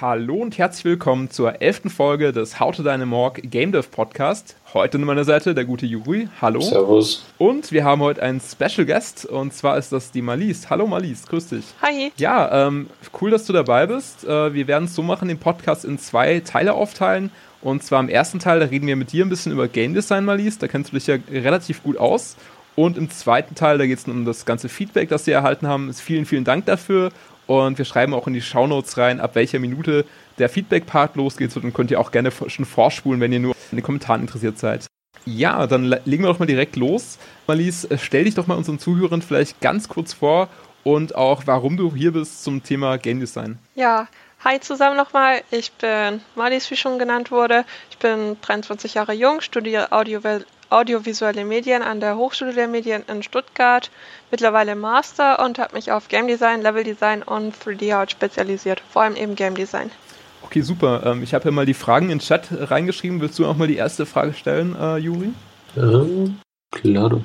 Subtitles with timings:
[0.00, 4.54] Hallo und herzlich willkommen zur elften Folge des How to Dynamorg Game Dev Podcast.
[4.72, 6.28] Heute an meiner Seite der gute Juri.
[6.40, 6.60] Hallo.
[6.60, 7.24] Servus.
[7.36, 10.70] Und wir haben heute einen Special Guest und zwar ist das die Malise.
[10.70, 11.64] Hallo Malise, grüß dich.
[11.82, 12.12] Hi.
[12.16, 12.86] Ja, ähm,
[13.20, 14.22] cool, dass du dabei bist.
[14.22, 17.32] Äh, wir werden es so machen, den Podcast in zwei Teile aufteilen.
[17.60, 20.24] Und zwar im ersten Teil, da reden wir mit dir ein bisschen über Game Design,
[20.24, 20.60] Malise.
[20.60, 22.36] Da kennst du dich ja relativ gut aus.
[22.78, 25.92] Und im zweiten Teil, da geht es um das ganze Feedback, das wir erhalten haben.
[25.92, 27.10] Vielen, vielen Dank dafür.
[27.48, 30.04] Und wir schreiben auch in die Shownotes rein, ab welcher Minute
[30.38, 31.56] der Feedback-Part losgeht.
[31.56, 34.86] Und könnt ihr auch gerne schon vorspulen, wenn ihr nur in den Kommentaren interessiert seid.
[35.24, 37.18] Ja, dann legen wir doch mal direkt los.
[37.48, 40.48] Marlies, äh, stell dich doch mal unseren Zuhörern vielleicht ganz kurz vor
[40.84, 43.58] und auch, warum du hier bist zum Thema Game Design.
[43.74, 44.06] Ja,
[44.44, 45.42] hi zusammen nochmal.
[45.50, 47.64] Ich bin Marlies, wie schon genannt wurde.
[47.90, 50.22] Ich bin 23 Jahre jung, studiere Audio
[50.70, 53.90] audiovisuelle Medien an der Hochschule der Medien in Stuttgart,
[54.30, 59.02] mittlerweile Master und habe mich auf Game Design, Level Design und 3D Art spezialisiert, vor
[59.02, 59.90] allem eben Game Design.
[60.42, 61.02] Okay, super.
[61.04, 63.20] Ähm, ich habe ja mal die Fragen in den Chat reingeschrieben.
[63.20, 65.30] Willst du auch mal die erste Frage stellen, äh, Juri?
[65.76, 66.38] Ähm,
[66.70, 67.20] klar.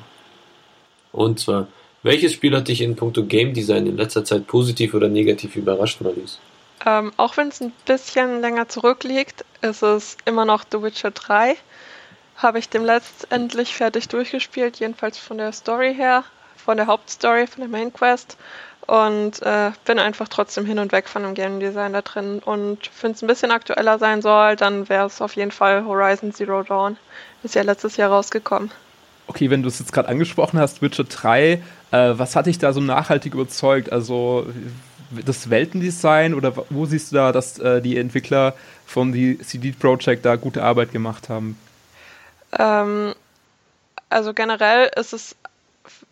[1.12, 1.68] Und zwar,
[2.02, 6.02] welches Spiel hat dich in puncto Game Design in letzter Zeit positiv oder negativ überrascht,
[6.02, 6.40] Marlies?
[6.86, 11.56] Ähm, auch wenn es ein bisschen länger zurückliegt, ist es immer noch The Witcher 3
[12.44, 16.24] habe ich dem letztendlich fertig durchgespielt, jedenfalls von der Story her,
[16.56, 18.38] von der Hauptstory, von der Main Quest.
[18.86, 22.40] Und äh, bin einfach trotzdem hin und weg von dem Game Design da drin.
[22.44, 26.34] Und wenn es ein bisschen aktueller sein soll, dann wäre es auf jeden Fall Horizon
[26.34, 26.98] Zero Dawn.
[27.44, 28.72] Ist ja letztes Jahr rausgekommen.
[29.28, 32.74] Okay, wenn du es jetzt gerade angesprochen hast, Witcher 3, äh, was hat dich da
[32.74, 33.90] so nachhaltig überzeugt?
[33.92, 34.48] Also
[35.26, 38.54] das Weltendesign oder wo siehst du da, dass äh, die Entwickler
[38.86, 41.58] von die CD Projekt da gute Arbeit gemacht haben?
[42.58, 43.14] Ähm,
[44.10, 45.36] also generell ist es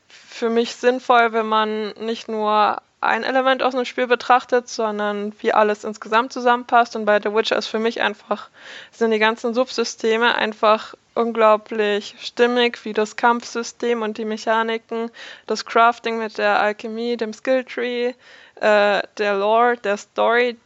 [0.07, 5.53] für mich sinnvoll, wenn man nicht nur ein Element aus einem Spiel betrachtet, sondern wie
[5.53, 6.95] alles insgesamt zusammenpasst.
[6.95, 8.49] Und bei The Witcher ist für mich einfach,
[8.91, 15.11] sind die ganzen Subsysteme einfach unglaublich stimmig, wie das Kampfsystem und die Mechaniken,
[15.47, 18.13] das Crafting mit der Alchemie, dem Skilltree,
[18.55, 20.57] äh, der Lore, der Story,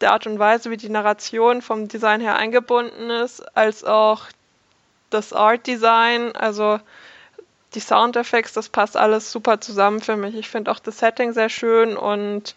[0.00, 4.26] der Art und Weise, wie die Narration vom Design her eingebunden ist, als auch
[5.10, 6.80] das Art Design, also
[7.74, 10.34] die Soundeffekte, das passt alles super zusammen für mich.
[10.34, 12.54] Ich finde auch das Setting sehr schön und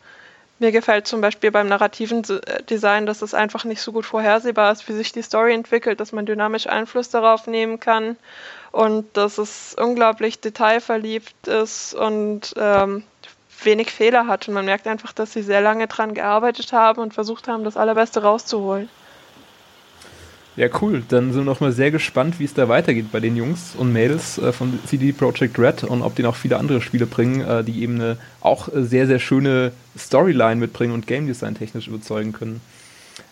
[0.60, 4.72] mir gefällt zum Beispiel beim narrativen äh, Design, dass es einfach nicht so gut vorhersehbar
[4.72, 8.18] ist, wie sich die Story entwickelt, dass man dynamisch Einfluss darauf nehmen kann
[8.72, 13.04] und dass es unglaublich detailverliebt ist und ähm,
[13.64, 14.48] wenig Fehler hat.
[14.48, 17.78] Und man merkt einfach, dass sie sehr lange dran gearbeitet haben und versucht haben, das
[17.78, 18.90] Allerbeste rauszuholen.
[20.56, 21.04] Ja, cool.
[21.10, 23.92] Dann sind wir noch mal sehr gespannt, wie es da weitergeht bei den Jungs und
[23.92, 27.64] Mädels äh, von CD Projekt Red und ob die noch viele andere Spiele bringen, äh,
[27.64, 32.62] die eben eine auch sehr, sehr schöne Storyline mitbringen und Game Design technisch überzeugen können.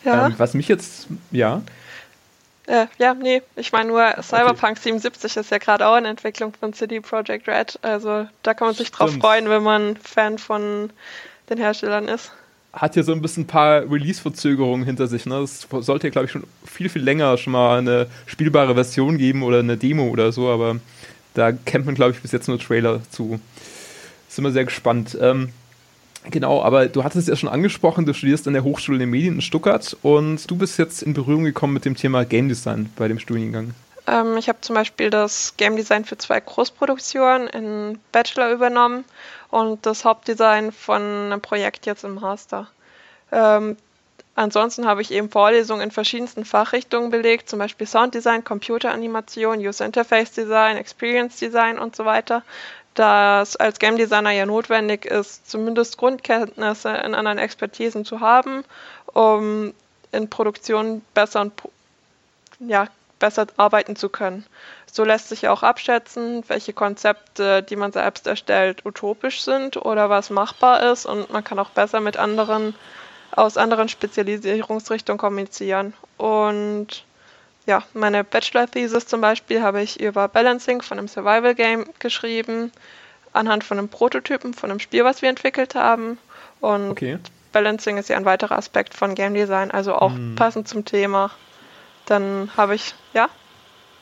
[0.03, 0.27] Ja.
[0.27, 1.61] Ähm, was mich jetzt, ja.
[2.65, 4.89] Äh, ja, nee, ich meine nur, Cyberpunk okay.
[4.89, 7.77] 77 ist ja gerade auch in Entwicklung von CD Projekt Red.
[7.83, 9.23] Also da kann man sich drauf Stimmt.
[9.23, 10.89] freuen, wenn man Fan von
[11.49, 12.31] den Herstellern ist
[12.73, 15.25] hat ja so ein bisschen ein paar Release-Verzögerungen hinter sich.
[15.25, 15.39] Ne?
[15.39, 19.43] Es sollte ja, glaube ich, schon viel, viel länger schon mal eine spielbare Version geben
[19.43, 20.77] oder eine Demo oder so, aber
[21.33, 23.39] da kennt man, glaube ich, bis jetzt nur Trailer zu.
[24.29, 25.17] Sind wir sehr gespannt.
[25.19, 25.49] Ähm,
[26.29, 29.35] genau, aber du hattest es ja schon angesprochen, du studierst an der Hochschule der Medien
[29.35, 33.09] in Stuttgart und du bist jetzt in Berührung gekommen mit dem Thema Game Design bei
[33.09, 33.73] dem Studiengang.
[34.11, 39.05] Ähm, ich habe zum Beispiel das Game Design für zwei Großproduktionen in Bachelor übernommen
[39.49, 42.67] und das Hauptdesign von einem Projekt jetzt im Master.
[43.31, 43.77] Ähm,
[44.35, 50.33] ansonsten habe ich eben Vorlesungen in verschiedensten Fachrichtungen belegt, zum Beispiel Sounddesign, Computeranimation, User Interface
[50.33, 52.43] Design, Experience Design und so weiter.
[52.93, 58.65] Da es als Game Designer ja notwendig ist, zumindest Grundkenntnisse in anderen Expertisen zu haben,
[59.05, 59.73] um
[60.11, 61.53] in Produktion besser und
[62.59, 62.89] ja,
[63.21, 64.45] besser arbeiten zu können.
[64.91, 70.29] So lässt sich auch abschätzen, welche Konzepte, die man selbst erstellt, utopisch sind oder was
[70.29, 72.75] machbar ist und man kann auch besser mit anderen
[73.33, 75.93] aus anderen Spezialisierungsrichtungen kommunizieren.
[76.17, 77.05] Und
[77.65, 82.71] ja, meine Bachelor-Thesis zum Beispiel habe ich über Balancing von einem Survival-Game geschrieben,
[83.33, 86.17] anhand von einem Prototypen von einem Spiel, was wir entwickelt haben.
[86.59, 87.19] Und okay.
[87.53, 90.35] Balancing ist ja ein weiterer Aspekt von Game Design, also auch hm.
[90.35, 91.31] passend zum Thema.
[92.05, 93.29] Dann habe ich, ja?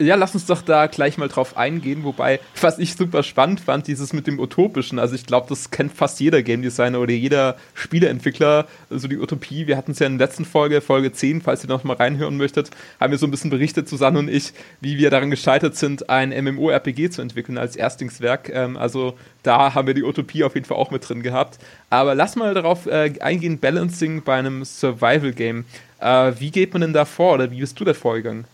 [0.02, 3.86] Ja, lass uns doch da gleich mal drauf eingehen, wobei, was ich super spannend fand,
[3.86, 4.98] dieses mit dem Utopischen.
[4.98, 9.18] Also ich glaube, das kennt fast jeder Game Designer oder jeder Spieleentwickler, so also die
[9.18, 9.68] Utopie.
[9.68, 12.38] Wir hatten es ja in der letzten Folge, Folge 10, falls ihr noch mal reinhören
[12.38, 16.10] möchtet, haben wir so ein bisschen berichtet, Susanne und ich, wie wir daran gescheitert sind,
[16.10, 18.48] ein MMORPG zu entwickeln als Erstlingswerk.
[18.54, 21.60] Ähm, also da haben wir die Utopie auf jeden Fall auch mit drin gehabt.
[21.90, 25.66] Aber lass mal darauf äh, eingehen, Balancing bei einem Survival-Game.
[26.00, 28.46] Äh, wie geht man denn da vor oder wie bist du da vorgegangen?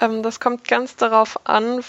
[0.00, 1.82] Ähm, das kommt ganz darauf an,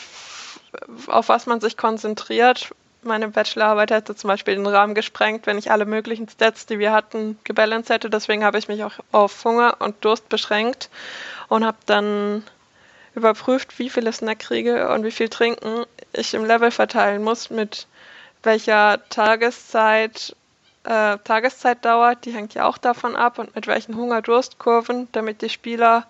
[1.08, 2.74] auf was man sich konzentriert.
[3.02, 6.92] Meine Bachelorarbeit hätte zum Beispiel den Rahmen gesprengt, wenn ich alle möglichen Stats, die wir
[6.92, 8.10] hatten, gebalanced hätte.
[8.10, 10.90] Deswegen habe ich mich auch auf Hunger und Durst beschränkt
[11.48, 12.44] und habe dann
[13.16, 17.88] überprüft, wie viele Snack kriege und wie viel Trinken ich im Level verteilen muss, mit
[18.44, 20.36] welcher Tageszeit,
[20.90, 26.08] äh, Tageszeitdauer, die hängt ja auch davon ab, und mit welchen Hunger-Durst-Kurven, damit die Spieler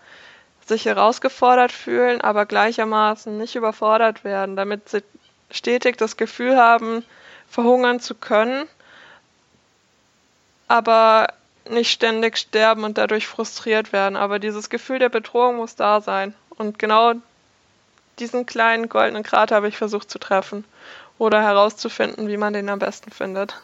[0.65, 5.03] sich herausgefordert fühlen, aber gleichermaßen nicht überfordert werden, damit sie
[5.51, 7.03] stetig das Gefühl haben,
[7.49, 8.67] verhungern zu können,
[10.69, 11.27] aber
[11.67, 14.15] nicht ständig sterben und dadurch frustriert werden.
[14.15, 16.33] Aber dieses Gefühl der Bedrohung muss da sein.
[16.51, 17.15] Und genau
[18.19, 20.63] diesen kleinen goldenen Grat habe ich versucht zu treffen
[21.17, 23.59] oder herauszufinden, wie man den am besten findet.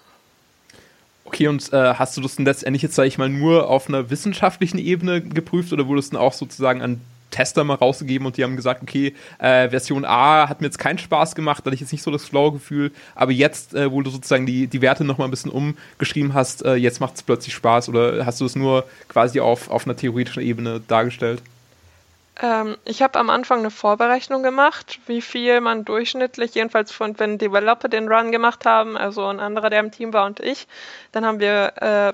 [1.26, 4.10] Okay, und äh, hast du das denn letztendlich jetzt, sage ich mal, nur auf einer
[4.12, 7.02] wissenschaftlichen Ebene geprüft oder wurde es dann auch sozusagen an
[7.32, 11.00] Tester mal rausgegeben und die haben gesagt, okay, äh, Version A hat mir jetzt keinen
[11.00, 14.10] Spaß gemacht, da hatte ich jetzt nicht so das Flow-Gefühl, aber jetzt, äh, wo du
[14.10, 17.90] sozusagen die, die Werte nochmal ein bisschen umgeschrieben hast, äh, jetzt macht es plötzlich Spaß
[17.90, 21.42] oder hast du es nur quasi auf, auf einer theoretischen Ebene dargestellt?
[22.42, 27.38] Ähm, ich habe am Anfang eine Vorberechnung gemacht, wie viel man durchschnittlich, jedenfalls von wenn
[27.38, 30.68] Developer den Run gemacht haben, also ein anderer, der im Team war und ich,
[31.12, 32.14] dann haben wir äh,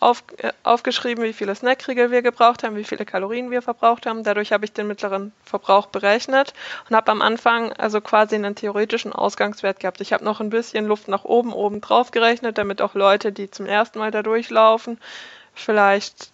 [0.00, 4.24] auf, äh, aufgeschrieben, wie viele Snackriegel wir gebraucht haben, wie viele Kalorien wir verbraucht haben.
[4.24, 6.54] Dadurch habe ich den mittleren Verbrauch berechnet
[6.88, 10.00] und habe am Anfang also quasi einen theoretischen Ausgangswert gehabt.
[10.00, 13.50] Ich habe noch ein bisschen Luft nach oben, oben drauf gerechnet, damit auch Leute, die
[13.50, 14.98] zum ersten Mal da durchlaufen,
[15.54, 16.30] vielleicht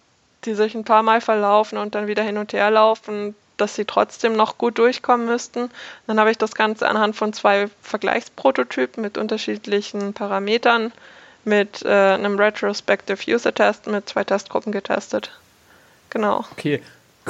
[0.47, 3.85] die sich ein paar Mal verlaufen und dann wieder hin und her laufen, dass sie
[3.85, 5.69] trotzdem noch gut durchkommen müssten.
[6.07, 10.91] Dann habe ich das Ganze anhand von zwei Vergleichsprototypen mit unterschiedlichen Parametern
[11.43, 15.31] mit äh, einem Retrospective User Test mit zwei Testgruppen getestet.
[16.09, 16.45] Genau.
[16.51, 16.81] Okay,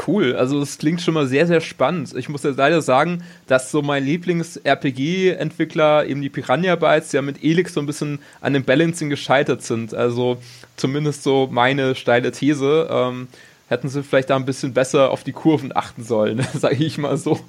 [0.05, 2.13] Cool, also es klingt schon mal sehr, sehr spannend.
[2.15, 7.43] Ich muss ja leider sagen, dass so mein Lieblings-RPG-Entwickler, eben die Piranha Bytes, ja mit
[7.43, 9.95] Elix so ein bisschen an dem Balancing gescheitert sind.
[9.95, 10.37] Also
[10.75, 12.87] zumindest so meine steile These.
[12.91, 13.27] Ähm,
[13.67, 17.17] hätten sie vielleicht da ein bisschen besser auf die Kurven achten sollen, sage ich mal
[17.17, 17.39] so.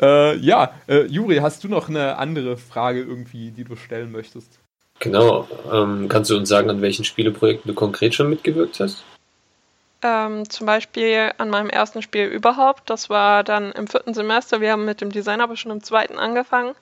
[0.00, 4.58] Äh, ja, äh, Juri, hast du noch eine andere Frage irgendwie, die du stellen möchtest?
[5.00, 5.48] Genau.
[5.72, 9.04] Ähm, kannst du uns sagen, an welchen Spieleprojekten du konkret schon mitgewirkt hast?
[10.02, 12.90] Ähm, zum Beispiel an meinem ersten Spiel überhaupt.
[12.90, 14.60] Das war dann im vierten Semester.
[14.60, 16.74] Wir haben mit dem Design aber schon im zweiten angefangen.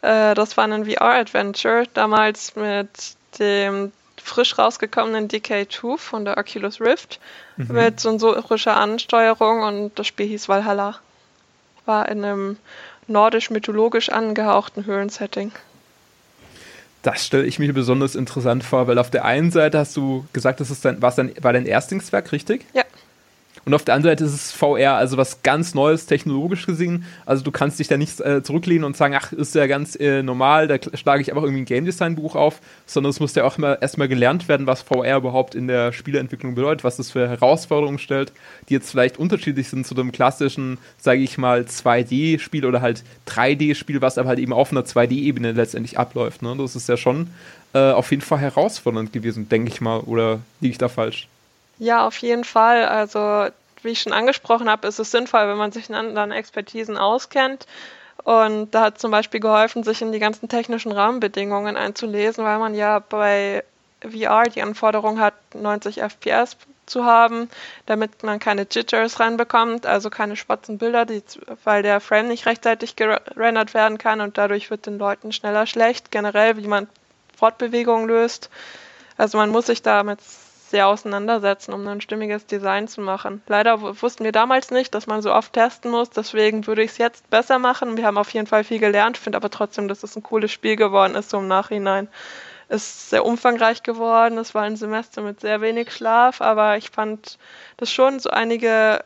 [0.00, 7.20] Äh, das war ein VR-Adventure, damals mit dem frisch rausgekommenen DK2 von der Oculus Rift
[7.56, 7.74] mhm.
[7.74, 10.98] mit sensorischer Ansteuerung und das Spiel hieß Valhalla.
[11.84, 12.56] War in einem
[13.06, 15.52] nordisch-mythologisch angehauchten Höhlensetting.
[17.04, 20.60] Das stelle ich mir besonders interessant vor, weil auf der einen Seite hast du gesagt,
[20.60, 22.64] das ist dein, dein, war dein Erstlingswerk, richtig?
[22.72, 22.82] Ja.
[23.64, 27.04] Und auf der anderen Seite ist es VR, also was ganz Neues technologisch gesehen.
[27.24, 30.22] Also du kannst dich da nicht äh, zurücklehnen und sagen, ach, ist ja ganz äh,
[30.22, 33.44] normal, da schlage ich einfach irgendwie ein Game Design Buch auf, sondern es muss ja
[33.44, 37.28] auch immer erstmal gelernt werden, was VR überhaupt in der Spieleentwicklung bedeutet, was das für
[37.28, 38.32] Herausforderungen stellt,
[38.68, 44.02] die jetzt vielleicht unterschiedlich sind zu dem klassischen, sage ich mal, 2D-Spiel oder halt 3D-Spiel,
[44.02, 46.42] was aber halt eben auf einer 2D-Ebene letztendlich abläuft.
[46.42, 46.54] Ne?
[46.58, 47.28] Das ist ja schon
[47.72, 51.28] äh, auf jeden Fall herausfordernd gewesen, denke ich mal, oder liege ich da falsch?
[51.78, 52.86] Ja, auf jeden Fall.
[52.86, 53.48] Also,
[53.82, 57.66] wie ich schon angesprochen habe, ist es sinnvoll, wenn man sich in anderen Expertisen auskennt.
[58.24, 62.74] Und da hat zum Beispiel geholfen, sich in die ganzen technischen Rahmenbedingungen einzulesen, weil man
[62.74, 63.64] ja bei
[64.02, 67.48] VR die Anforderung hat, 90 FPS zu haben,
[67.86, 71.22] damit man keine Jitters reinbekommt, also keine schwarzen Bilder, die,
[71.64, 76.10] weil der Frame nicht rechtzeitig gerendert werden kann und dadurch wird den Leuten schneller schlecht.
[76.10, 76.88] Generell, wie man
[77.36, 78.50] Fortbewegungen löst.
[79.16, 80.20] Also man muss sich damit
[80.74, 83.42] sehr auseinandersetzen, um ein stimmiges Design zu machen.
[83.46, 86.98] Leider wussten wir damals nicht, dass man so oft testen muss, deswegen würde ich es
[86.98, 87.96] jetzt besser machen.
[87.96, 90.74] Wir haben auf jeden Fall viel gelernt, finde aber trotzdem, dass es ein cooles Spiel
[90.74, 92.08] geworden ist, so im Nachhinein.
[92.68, 97.38] Ist sehr umfangreich geworden, es war ein Semester mit sehr wenig Schlaf, aber ich fand,
[97.76, 99.04] dass schon so einige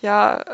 [0.00, 0.44] ja,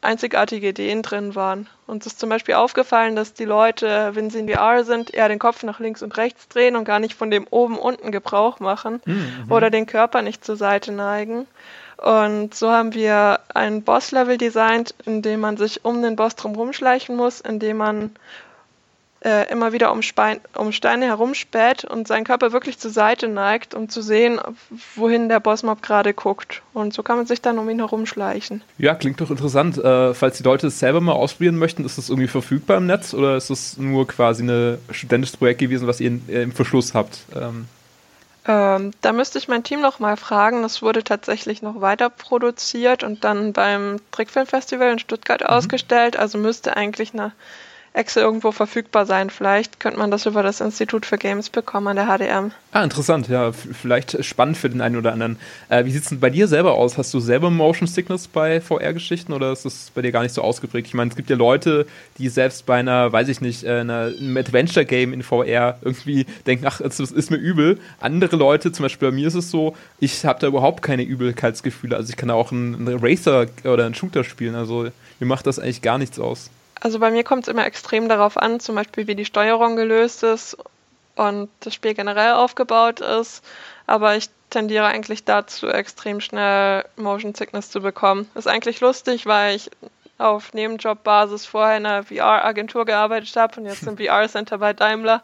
[0.00, 1.68] einzigartige Ideen drin waren.
[1.86, 5.38] Uns ist zum Beispiel aufgefallen, dass die Leute, wenn sie in VR sind, eher den
[5.38, 9.00] Kopf nach links und rechts drehen und gar nicht von dem oben unten Gebrauch machen
[9.04, 9.46] mhm.
[9.50, 11.46] oder den Körper nicht zur Seite neigen.
[11.96, 16.72] Und so haben wir ein Boss-Level designt, in dem man sich um den Boss drum
[16.72, 18.10] schleichen muss, indem man
[19.24, 23.74] äh, immer wieder um, Spein, um Steine herumspäht und seinen Körper wirklich zur Seite neigt,
[23.74, 24.40] um zu sehen,
[24.94, 26.62] wohin der Bossmob gerade guckt.
[26.72, 28.62] Und so kann man sich dann um ihn herumschleichen.
[28.78, 29.76] Ja, klingt doch interessant.
[29.78, 33.12] Äh, falls die Leute es selber mal ausprobieren möchten, ist das irgendwie verfügbar im Netz
[33.12, 36.94] oder ist das nur quasi ein studentisches Projekt gewesen, was ihr in, äh, im Verschluss
[36.94, 37.20] habt?
[37.34, 37.66] Ähm.
[38.46, 40.62] Ähm, da müsste ich mein Team noch mal fragen.
[40.62, 45.48] Das wurde tatsächlich noch weiter produziert und dann beim Trickfilmfestival in Stuttgart mhm.
[45.48, 46.16] ausgestellt.
[46.16, 47.32] Also müsste eigentlich eine
[47.98, 49.28] Excel irgendwo verfügbar sein.
[49.28, 52.52] Vielleicht könnte man das über das Institut für Games bekommen an der HDM.
[52.70, 53.52] Ah, interessant, ja.
[53.52, 55.36] Vielleicht spannend für den einen oder anderen.
[55.68, 56.96] Äh, wie sieht es denn bei dir selber aus?
[56.96, 60.42] Hast du selber Motion Sickness bei VR-Geschichten oder ist das bei dir gar nicht so
[60.42, 60.86] ausgeprägt?
[60.86, 61.86] Ich meine, es gibt ja Leute,
[62.18, 66.66] die selbst bei einer, weiß ich nicht, äh, einer, einem Adventure-Game in VR irgendwie denken,
[66.66, 67.80] ach, das ist mir übel.
[68.00, 71.96] Andere Leute, zum Beispiel bei mir ist es so, ich habe da überhaupt keine Übelkeitsgefühle.
[71.96, 74.54] Also ich kann da auch einen, einen Racer oder einen Shooter spielen.
[74.54, 74.88] Also
[75.18, 76.50] mir macht das eigentlich gar nichts aus.
[76.80, 80.22] Also bei mir kommt es immer extrem darauf an, zum Beispiel wie die Steuerung gelöst
[80.22, 80.56] ist
[81.16, 83.44] und das Spiel generell aufgebaut ist.
[83.86, 88.30] Aber ich tendiere eigentlich dazu, extrem schnell Motion Sickness zu bekommen.
[88.34, 89.70] Ist eigentlich lustig, weil ich
[90.18, 95.22] auf Nebenjobbasis vorher in einer VR-Agentur gearbeitet habe und jetzt im VR-Center bei Daimler.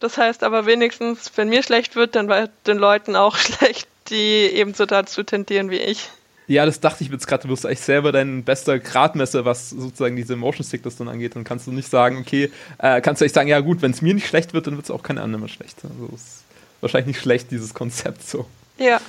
[0.00, 4.46] Das heißt aber wenigstens, wenn mir schlecht wird, dann bei den Leuten auch schlecht, die
[4.52, 6.10] ebenso dazu tendieren wie ich.
[6.48, 7.42] Ja, das dachte ich jetzt gerade.
[7.42, 11.36] Du bist eigentlich selber dein bester Gradmesser, was sozusagen diese Motion Sickness dann angeht.
[11.36, 14.02] Dann kannst du nicht sagen, okay, äh, kannst du echt sagen, ja gut, wenn es
[14.02, 15.78] mir nicht schlecht wird, dann wird es auch kein anderer schlecht.
[15.84, 16.42] Also ist
[16.80, 18.46] wahrscheinlich nicht schlecht, dieses Konzept so.
[18.78, 19.00] Ja.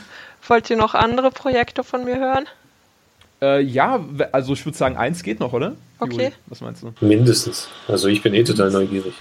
[0.48, 2.46] Wollt ihr noch andere Projekte von mir hören?
[3.42, 5.76] Äh, ja, also ich würde sagen, eins geht noch, oder?
[6.00, 6.12] Okay.
[6.12, 6.94] Juli, was meinst du?
[7.02, 7.70] Mindestens.
[7.88, 9.14] Also ich bin eh total neugierig.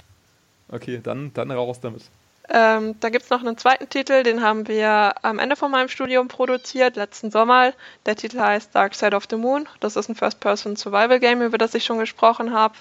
[0.69, 2.03] Okay, dann, dann raus damit.
[2.49, 5.87] Ähm, da gibt es noch einen zweiten Titel, den haben wir am Ende von meinem
[5.87, 7.73] Studium produziert, letzten Sommer.
[8.05, 9.67] Der Titel heißt Dark Side of the Moon.
[9.79, 12.75] Das ist ein First-Person-Survival-Game, über das ich schon gesprochen habe.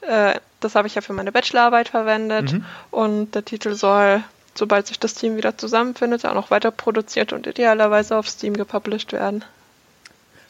[0.00, 2.52] Äh, das habe ich ja für meine Bachelorarbeit verwendet.
[2.52, 2.64] Mhm.
[2.90, 4.22] Und der Titel soll,
[4.54, 9.12] sobald sich das Team wieder zusammenfindet, auch noch weiter produziert und idealerweise auf Steam gepublished
[9.12, 9.44] werden.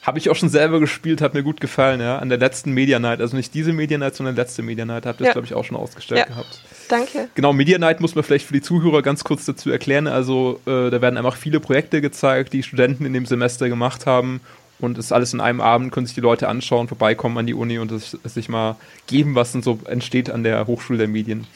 [0.07, 2.19] Habe ich auch schon selber gespielt, hat mir gut gefallen, ja.
[2.19, 5.21] An der letzten Media Night, also nicht diese Media Night, sondern letzte Media Night, habt
[5.21, 5.31] ihr ja.
[5.31, 6.27] das, glaube ich, auch schon ausgestellt ja.
[6.27, 6.61] gehabt.
[6.89, 7.29] Danke.
[7.35, 10.07] Genau, Media Night muss man vielleicht für die Zuhörer ganz kurz dazu erklären.
[10.07, 14.41] Also, äh, da werden einfach viele Projekte gezeigt, die Studenten in dem Semester gemacht haben.
[14.79, 17.79] Und ist alles in einem Abend, können sich die Leute anschauen, vorbeikommen an die Uni
[17.79, 21.47] und es, es sich mal geben, was denn so entsteht an der Hochschule der Medien.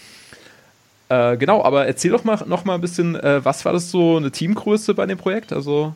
[1.11, 4.17] Äh, genau, aber erzähl doch mal noch mal ein bisschen, äh, was war das so
[4.17, 5.53] eine Teamgröße bei dem Projekt?
[5.53, 5.95] Also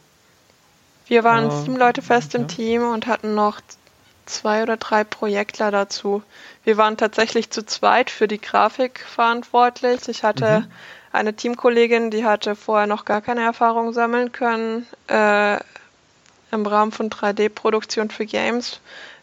[1.06, 3.60] wir waren uh, sieben Leute fest im Team und hatten noch
[4.26, 6.22] zwei oder drei Projektler dazu.
[6.64, 10.08] Wir waren tatsächlich zu zweit für die Grafik verantwortlich.
[10.08, 10.72] Ich hatte mhm.
[11.12, 15.58] eine Teamkollegin, die hatte vorher noch gar keine Erfahrung sammeln können äh,
[16.50, 18.80] im Rahmen von 3D-Produktion für Games,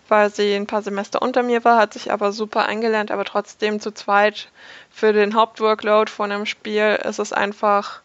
[0.07, 3.79] weil sie ein paar Semester unter mir war, hat sich aber super eingelernt, aber trotzdem
[3.79, 4.49] zu zweit
[4.91, 8.01] für den Hauptworkload von einem Spiel ist es einfach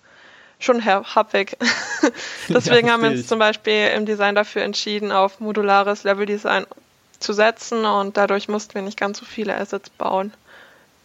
[0.59, 1.57] schon happig.
[2.49, 6.67] Deswegen ja, haben wir uns zum Beispiel im Design dafür entschieden, auf modulares Leveldesign
[7.19, 10.33] zu setzen und dadurch mussten wir nicht ganz so viele Assets bauen.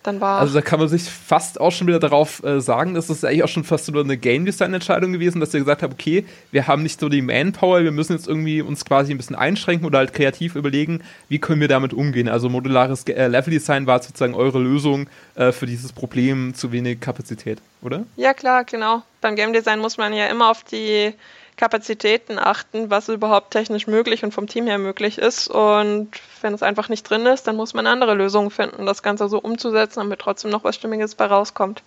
[0.03, 3.09] Dann war also da kann man sich fast auch schon wieder darauf äh, sagen, dass
[3.09, 5.93] es eigentlich auch schon fast so eine Game Design Entscheidung gewesen, dass wir gesagt haben,
[5.93, 9.35] okay, wir haben nicht so die Manpower, wir müssen jetzt irgendwie uns quasi ein bisschen
[9.35, 12.29] einschränken oder halt kreativ überlegen, wie können wir damit umgehen.
[12.29, 16.99] Also modulares äh, Level Design war sozusagen eure Lösung äh, für dieses Problem zu wenig
[16.99, 18.03] Kapazität, oder?
[18.15, 19.03] Ja klar, genau.
[19.21, 21.13] Beim Game Design muss man ja immer auf die
[21.61, 25.47] Kapazitäten achten, was überhaupt technisch möglich und vom Team her möglich ist.
[25.47, 26.09] Und
[26.41, 29.37] wenn es einfach nicht drin ist, dann muss man andere Lösungen finden, das Ganze so
[29.37, 31.83] umzusetzen, damit trotzdem noch was Stimmiges bei rauskommt.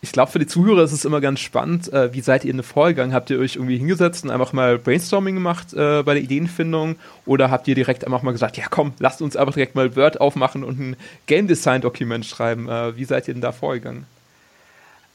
[0.00, 1.92] Ich glaube, für die Zuhörer ist es immer ganz spannend.
[1.92, 3.14] Äh, wie seid ihr in den Vorgang?
[3.14, 6.96] Habt ihr euch irgendwie hingesetzt und einfach mal Brainstorming gemacht äh, bei der Ideenfindung?
[7.26, 10.20] Oder habt ihr direkt einfach mal gesagt, ja komm, lasst uns einfach direkt mal Word
[10.20, 10.96] aufmachen und ein
[11.26, 12.68] Game Design Dokument schreiben?
[12.68, 14.04] Äh, wie seid ihr denn da vorgegangen?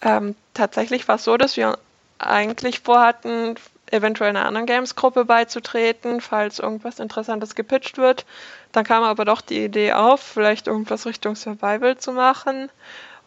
[0.01, 1.77] Ähm, tatsächlich war es so, dass wir
[2.19, 3.55] eigentlich vorhatten,
[3.91, 8.25] eventuell einer anderen Games-Gruppe beizutreten, falls irgendwas Interessantes gepitcht wird.
[8.71, 12.69] Dann kam aber doch die Idee auf, vielleicht irgendwas Richtung Survival zu machen.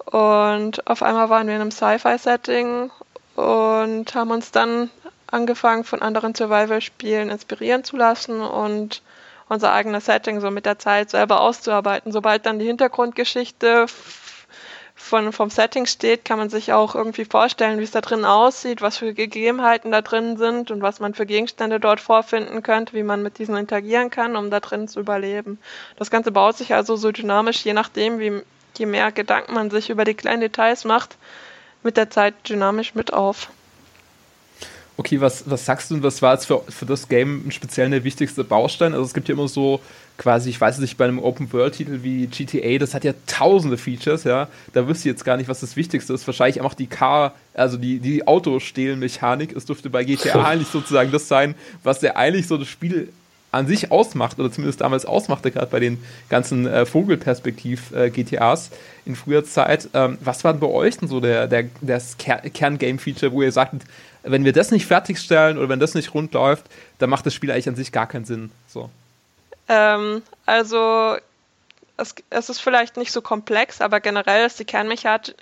[0.04, 2.90] Und auf einmal waren wir in einem Sci-Fi-Setting
[3.36, 4.90] und haben uns dann
[5.28, 9.02] angefangen, von anderen Survival-Spielen inspirieren zu lassen und
[9.48, 12.12] unser eigenes Setting so mit der Zeit selber auszuarbeiten.
[12.12, 13.86] Sobald dann die Hintergrundgeschichte
[15.00, 18.82] von, vom Setting steht, kann man sich auch irgendwie vorstellen, wie es da drin aussieht,
[18.82, 23.02] was für Gegebenheiten da drin sind und was man für Gegenstände dort vorfinden könnte, wie
[23.02, 25.58] man mit diesen interagieren kann, um da drin zu überleben.
[25.96, 28.42] Das Ganze baut sich also so dynamisch, je nachdem, wie
[28.76, 31.16] je mehr Gedanken man sich über die kleinen Details macht,
[31.82, 33.48] mit der Zeit dynamisch mit auf.
[35.00, 38.04] Okay, was, was sagst du und was war jetzt für, für das Game speziell der
[38.04, 38.92] wichtigste Baustein?
[38.92, 39.80] Also es gibt ja immer so
[40.18, 44.48] quasi, ich weiß nicht, bei einem Open-World-Titel wie GTA, das hat ja tausende Features, ja.
[44.74, 46.26] Da wüsste ich jetzt gar nicht, was das Wichtigste ist.
[46.26, 49.56] Wahrscheinlich auch die Car, also die, die Autostehlen-Mechanik.
[49.56, 53.10] Es dürfte bei GTA eigentlich sozusagen das sein, was ja eigentlich so das Spiel
[53.52, 58.72] an sich ausmacht, oder zumindest damals ausmachte, gerade bei den ganzen äh, Vogelperspektiv-GTAs äh,
[59.06, 59.88] in früher Zeit.
[59.92, 63.82] Ähm, was war denn bei euch denn so der, der, das Kern-Game-Feature, wo ihr sagtet,
[64.22, 66.66] wenn wir das nicht fertigstellen oder wenn das nicht rund läuft,
[66.98, 68.50] dann macht das Spiel eigentlich an sich gar keinen Sinn.
[68.68, 68.90] So.
[69.68, 71.16] Ähm, also
[72.00, 75.34] es, es, ist vielleicht nicht so komplex, aber generell ist die Kernmechanik,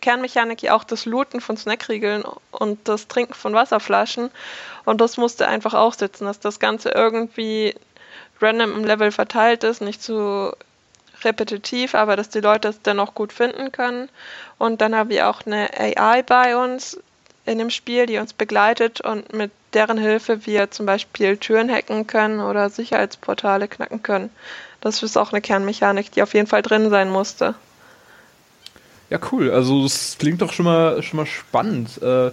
[0.00, 4.30] Kernmechanik ja auch das Looten von Snackriegeln und das Trinken von Wasserflaschen.
[4.84, 7.74] Und das musste einfach auch sitzen, dass das Ganze irgendwie
[8.40, 10.52] random im Level verteilt ist, nicht zu
[11.22, 14.08] repetitiv, aber dass die Leute es dennoch gut finden können.
[14.58, 16.98] Und dann haben wir auch eine AI bei uns,
[17.46, 22.06] in dem Spiel, die uns begleitet und mit deren Hilfe wir zum Beispiel Türen hacken
[22.06, 24.30] können oder Sicherheitsportale knacken können.
[24.80, 27.54] Das ist auch eine Kernmechanik, die auf jeden Fall drin sein musste.
[29.10, 29.50] Ja, cool.
[29.50, 32.00] Also das klingt doch schon mal, schon mal spannend.
[32.00, 32.30] Äh,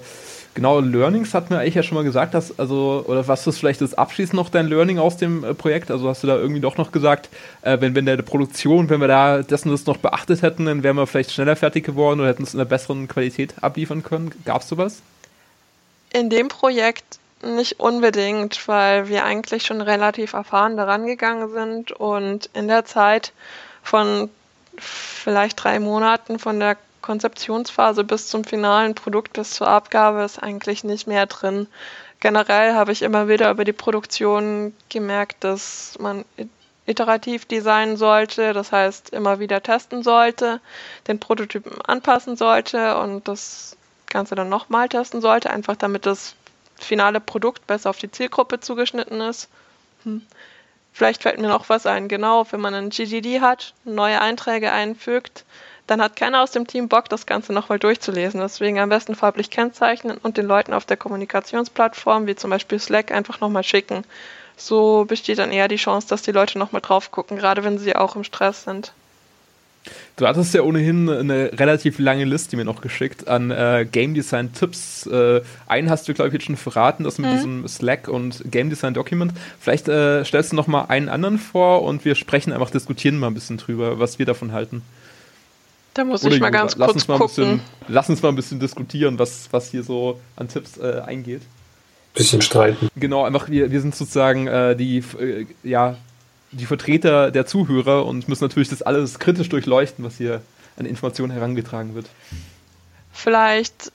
[0.53, 3.81] genau, Learnings hat mir eigentlich ja schon mal gesagt, dass, also, oder was ist vielleicht
[3.81, 5.89] das abschließend noch dein Learning aus dem äh, Projekt?
[5.89, 7.29] Also hast du da irgendwie doch noch gesagt,
[7.63, 10.95] äh, wenn, wenn der Produktion, wenn wir da dessen das noch beachtet hätten, dann wären
[10.95, 14.31] wir vielleicht schneller fertig geworden oder hätten es in einer besseren Qualität abliefern können.
[14.45, 15.01] Gab es sowas?
[16.13, 22.49] In dem Projekt nicht unbedingt, weil wir eigentlich schon relativ erfahren daran gegangen sind und
[22.53, 23.33] in der Zeit
[23.83, 24.29] von
[24.77, 30.83] vielleicht drei Monaten von der Konzeptionsphase bis zum finalen Produkt bis zur Abgabe ist eigentlich
[30.83, 31.67] nicht mehr drin.
[32.19, 36.25] Generell habe ich immer wieder über die Produktion gemerkt, dass man
[36.85, 40.59] iterativ designen sollte, das heißt immer wieder testen sollte,
[41.07, 43.77] den Prototypen anpassen sollte und das
[44.07, 46.35] Ganze dann nochmal testen sollte, einfach damit das
[46.79, 49.49] finale Produkt besser auf die Zielgruppe zugeschnitten ist.
[50.03, 50.21] Hm.
[50.93, 55.45] Vielleicht fällt mir noch was ein, genau, wenn man einen GGD hat, neue Einträge einfügt,
[55.87, 58.41] dann hat keiner aus dem Team Bock, das Ganze nochmal durchzulesen.
[58.41, 63.11] Deswegen am besten farblich kennzeichnen und den Leuten auf der Kommunikationsplattform, wie zum Beispiel Slack,
[63.11, 64.03] einfach nochmal schicken.
[64.57, 67.95] So besteht dann eher die Chance, dass die Leute nochmal drauf gucken, gerade wenn sie
[67.95, 68.91] auch im Stress sind.
[70.15, 74.51] Du hattest ja ohnehin eine relativ lange Liste mir noch geschickt an äh, Game Design
[74.51, 75.05] Tipps.
[75.05, 77.35] Äh, einen hast du, glaube ich, jetzt schon verraten, das mit mhm.
[77.35, 79.33] diesem Slack und Game Design Document.
[79.59, 83.27] Vielleicht äh, stellst du noch mal einen anderen vor und wir sprechen einfach, diskutieren mal
[83.27, 84.81] ein bisschen drüber, was wir davon halten.
[85.93, 87.35] Da muss Oder ich mal ganz lass kurz uns mal gucken.
[87.35, 91.41] Bisschen, lass uns mal ein bisschen diskutieren, was, was hier so an Tipps äh, eingeht.
[92.13, 92.89] Bisschen streiten.
[92.95, 95.97] Genau, einfach wir, wir sind sozusagen äh, die, äh, ja,
[96.57, 100.41] die Vertreter der Zuhörer und müssen natürlich das alles kritisch durchleuchten, was hier
[100.77, 102.07] an Informationen herangetragen wird.
[103.13, 103.91] Vielleicht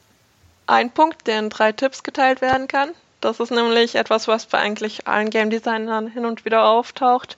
[0.66, 2.90] ein Punkt, der in drei Tipps geteilt werden kann.
[3.20, 7.36] Das ist nämlich etwas, was bei eigentlich allen Game Designern hin und wieder auftaucht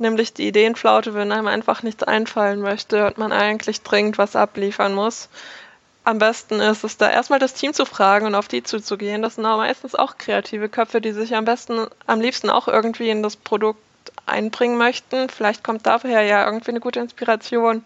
[0.00, 4.94] nämlich die Ideenflaute, wenn einem einfach nichts einfallen möchte und man eigentlich dringend was abliefern
[4.94, 5.28] muss.
[6.04, 9.22] Am besten ist es da erstmal das Team zu fragen und auf die zuzugehen.
[9.22, 13.10] Das sind auch meistens auch kreative Köpfe, die sich am besten, am liebsten auch irgendwie
[13.10, 13.80] in das Produkt
[14.26, 15.28] einbringen möchten.
[15.28, 17.84] Vielleicht kommt daher ja irgendwie eine gute Inspiration.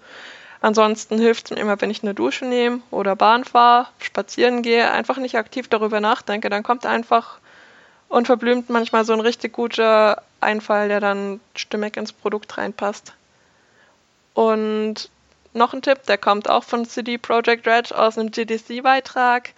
[0.60, 4.90] Ansonsten hilft es mir immer, wenn ich eine Dusche nehme oder Bahn fahre, spazieren gehe,
[4.90, 6.50] einfach nicht aktiv darüber nachdenke.
[6.50, 7.38] Dann kommt einfach
[8.08, 13.14] unverblümt manchmal so ein richtig guter Einfall, der dann stimmig ins Produkt reinpasst.
[14.34, 15.10] Und
[15.54, 19.50] noch ein Tipp, der kommt auch von CD Projekt Red aus einem GDC-Beitrag.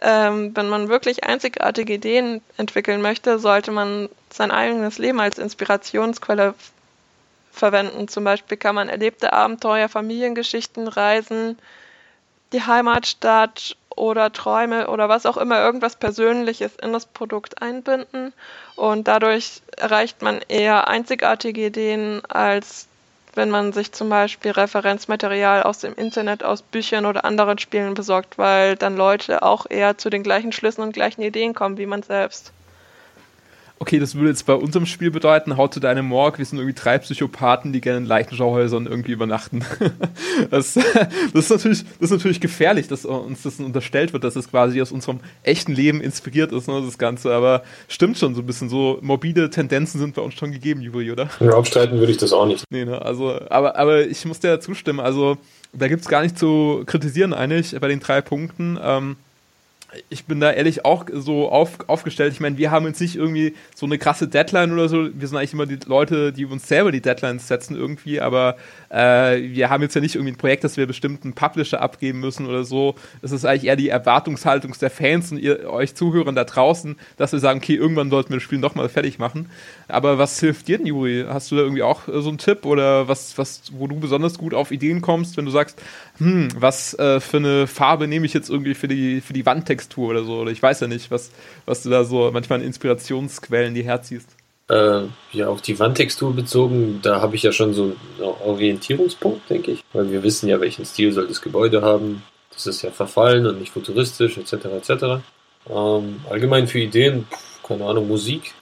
[0.00, 6.54] Ähm, wenn man wirklich einzigartige Ideen entwickeln möchte, sollte man sein eigenes Leben als Inspirationsquelle
[7.52, 8.08] verwenden.
[8.08, 11.58] Zum Beispiel kann man erlebte Abenteuer, Familiengeschichten, Reisen,
[12.52, 18.32] die Heimatstadt oder Träume oder was auch immer, irgendwas Persönliches in das Produkt einbinden.
[18.76, 22.87] Und dadurch erreicht man eher einzigartige Ideen, als
[23.38, 28.36] wenn man sich zum Beispiel Referenzmaterial aus dem Internet, aus Büchern oder anderen Spielen besorgt,
[28.36, 32.02] weil dann Leute auch eher zu den gleichen Schlüssen und gleichen Ideen kommen wie man
[32.02, 32.52] selbst
[33.80, 36.74] okay, das würde jetzt bei unserem Spiel bedeuten, haut zu deinem Morg, wir sind irgendwie
[36.74, 39.64] drei Psychopathen, die gerne in Leichenschauhäusern irgendwie übernachten.
[40.50, 44.50] das, das, ist natürlich, das ist natürlich gefährlich, dass uns das unterstellt wird, dass es
[44.50, 47.32] quasi aus unserem echten Leben inspiriert ist, ne, das Ganze.
[47.32, 51.12] Aber stimmt schon so ein bisschen, so morbide Tendenzen sind bei uns schon gegeben, Juri,
[51.12, 51.28] oder?
[51.40, 52.64] Ja, abstreiten würde ich das auch nicht.
[52.70, 55.38] Nee, ne, also, aber, aber ich muss dir zustimmen, also
[55.72, 58.78] da gibt es gar nicht zu kritisieren eigentlich bei den drei Punkten.
[58.82, 59.16] Ähm,
[60.10, 62.34] ich bin da ehrlich auch so auf, aufgestellt.
[62.34, 65.08] Ich meine, wir haben jetzt nicht irgendwie so eine krasse Deadline oder so.
[65.14, 68.56] Wir sind eigentlich immer die Leute, die uns selber die Deadlines setzen irgendwie, aber
[68.90, 72.46] äh, wir haben jetzt ja nicht irgendwie ein Projekt, das wir bestimmten Publisher abgeben müssen
[72.46, 72.96] oder so.
[73.22, 77.32] Es ist eigentlich eher die Erwartungshaltung der Fans und ihr, euch Zuhörern da draußen, dass
[77.32, 79.48] wir sagen, okay, irgendwann sollten wir das Spiel nochmal fertig machen.
[79.88, 81.24] Aber was hilft dir denn, Juri?
[81.26, 84.36] Hast du da irgendwie auch äh, so einen Tipp oder was, was, wo du besonders
[84.36, 85.80] gut auf Ideen kommst, wenn du sagst,
[86.18, 89.77] hm, was äh, für eine Farbe nehme ich jetzt irgendwie für die, für die Wandtextur
[89.96, 90.40] oder so?
[90.40, 91.30] Oder ich weiß ja nicht, was,
[91.66, 94.28] was du da so manchmal an Inspirationsquellen dir herziehst.
[94.68, 97.94] Äh, ja, auf die Wandtextur bezogen, da habe ich ja schon so einen
[98.44, 99.84] Orientierungspunkt, denke ich.
[99.92, 102.22] Weil wir wissen ja, welchen Stil soll das Gebäude haben.
[102.52, 104.52] Das ist ja verfallen und nicht futuristisch, etc.
[104.52, 104.90] etc.
[105.70, 107.26] Ähm, allgemein für Ideen,
[107.62, 108.54] keine Ahnung, Musik.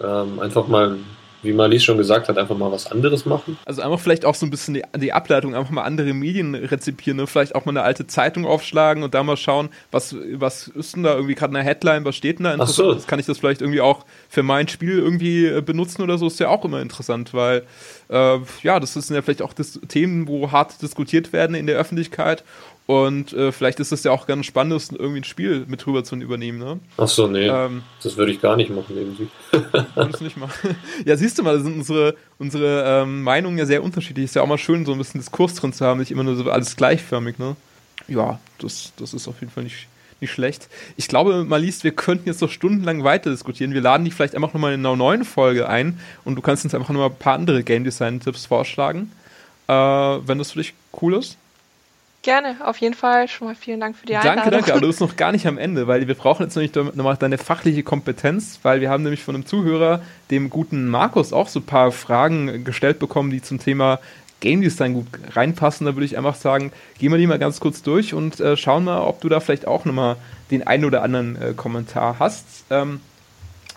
[0.00, 0.98] Ähm, einfach mal
[1.46, 3.58] wie Marlies schon gesagt hat, einfach mal was anderes machen.
[3.64, 7.16] Also einfach vielleicht auch so ein bisschen die, die Ableitung, einfach mal andere Medien rezipieren,
[7.16, 7.26] ne?
[7.26, 11.02] vielleicht auch mal eine alte Zeitung aufschlagen und da mal schauen, was, was ist denn
[11.02, 13.00] da irgendwie gerade eine Headline, was steht denn da interessant?
[13.00, 13.06] So.
[13.06, 16.40] Kann ich das vielleicht irgendwie auch für mein Spiel irgendwie äh, benutzen oder so, ist
[16.40, 17.64] ja auch immer interessant, weil
[18.08, 22.44] äh, ja, das sind ja vielleicht auch Themen, wo hart diskutiert werden in der Öffentlichkeit
[22.86, 26.14] und äh, vielleicht ist es ja auch ganz spannend, irgendwie ein Spiel mit rüber zu
[26.14, 26.78] übernehmen, ne?
[26.96, 27.48] Ach so, nee.
[27.48, 29.28] Ähm, das würde ich gar nicht machen, irgendwie.
[29.96, 30.76] Würdest nicht machen.
[31.04, 34.26] Ja, siehst du mal, da sind unsere, unsere ähm, Meinungen ja sehr unterschiedlich.
[34.26, 36.36] Ist ja auch mal schön, so ein bisschen Diskurs drin zu haben, nicht immer nur
[36.36, 37.56] so alles gleichförmig, ne?
[38.06, 39.88] Ja, das, das ist auf jeden Fall nicht,
[40.20, 40.68] nicht schlecht.
[40.96, 43.74] Ich glaube, Malice, wir könnten jetzt noch stundenlang weiter diskutieren.
[43.74, 46.72] Wir laden dich vielleicht einfach nochmal in einer neuen Folge ein und du kannst uns
[46.72, 49.10] einfach nochmal ein paar andere Game Design-Tipps vorschlagen,
[49.66, 51.36] äh, wenn das für dich cool ist.
[52.26, 53.28] Gerne, auf jeden Fall.
[53.28, 54.42] Schon mal vielen Dank für die Einladung.
[54.42, 54.72] Danke, danke.
[54.72, 57.38] Aber du bist noch gar nicht am Ende, weil wir brauchen jetzt nämlich nochmal deine
[57.38, 61.66] fachliche Kompetenz, weil wir haben nämlich von einem Zuhörer, dem guten Markus, auch so ein
[61.66, 64.00] paar Fragen gestellt bekommen, die zum Thema
[64.40, 65.86] Game Design gut reinpassen.
[65.86, 68.82] Da würde ich einfach sagen, gehen wir die mal ganz kurz durch und äh, schauen
[68.82, 70.16] mal, ob du da vielleicht auch nochmal
[70.50, 72.44] den einen oder anderen äh, Kommentar hast.
[72.70, 73.02] Ähm,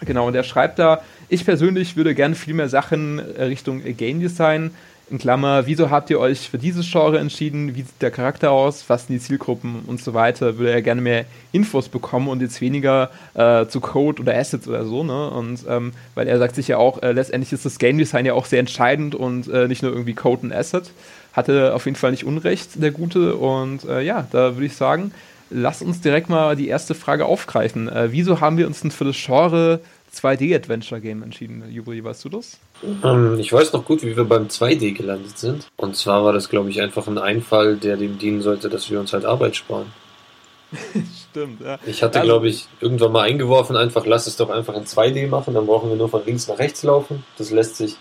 [0.03, 4.19] genau, und der schreibt da, ich persönlich würde gerne viel mehr Sachen äh, Richtung Game
[4.19, 4.71] Design
[5.12, 7.76] in Klammer, wieso habt ihr euch für dieses Genre entschieden?
[7.76, 8.86] Wie sieht der Charakter aus?
[8.88, 10.58] Was sind die Zielgruppen und so weiter?
[10.58, 14.86] Würde er gerne mehr Infos bekommen und jetzt weniger äh, zu Code oder Assets oder
[14.86, 15.30] so, ne?
[15.30, 18.34] Und ähm, weil er sagt sich ja auch, äh, letztendlich ist das Game Design ja
[18.34, 20.91] auch sehr entscheidend und äh, nicht nur irgendwie Code und Asset.
[21.34, 23.36] Hatte auf jeden Fall nicht Unrecht, der Gute.
[23.36, 25.12] Und äh, ja, da würde ich sagen,
[25.50, 27.89] lass uns direkt mal die erste Frage aufgreifen.
[27.89, 29.80] Äh, wieso haben wir uns denn für das Genre
[30.13, 31.63] 2D-Adventure-Game entschieden.
[31.69, 32.60] Juri, weißt du das?
[33.04, 35.67] Ähm, ich weiß noch gut, wie wir beim 2D gelandet sind.
[35.78, 39.00] Und zwar war das, glaube ich, einfach ein Einfall, der dem dienen sollte, dass wir
[39.00, 39.91] uns halt Arbeit sparen.
[41.30, 41.80] Stimmt, ja.
[41.86, 45.28] Ich hatte, also, glaube ich, irgendwann mal eingeworfen, einfach lass es doch einfach in 2D
[45.28, 47.24] machen, dann brauchen wir nur von links nach rechts laufen.
[47.38, 47.95] Das lässt sich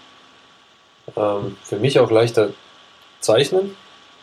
[1.16, 2.50] ähm, für mich auch leichter
[3.20, 3.74] zeichnen,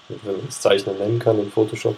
[0.09, 1.97] wenn man es Zeichnen nennen kann in Photoshop.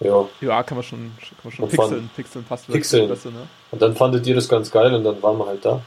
[0.00, 0.24] Ja.
[0.40, 2.10] Ja, kann man schon, kann man schon pixeln.
[2.16, 3.08] Pixeln passt pixeln.
[3.08, 3.46] besser, ne?
[3.70, 5.80] Und dann fandet ihr das ganz geil und dann waren wir halt da.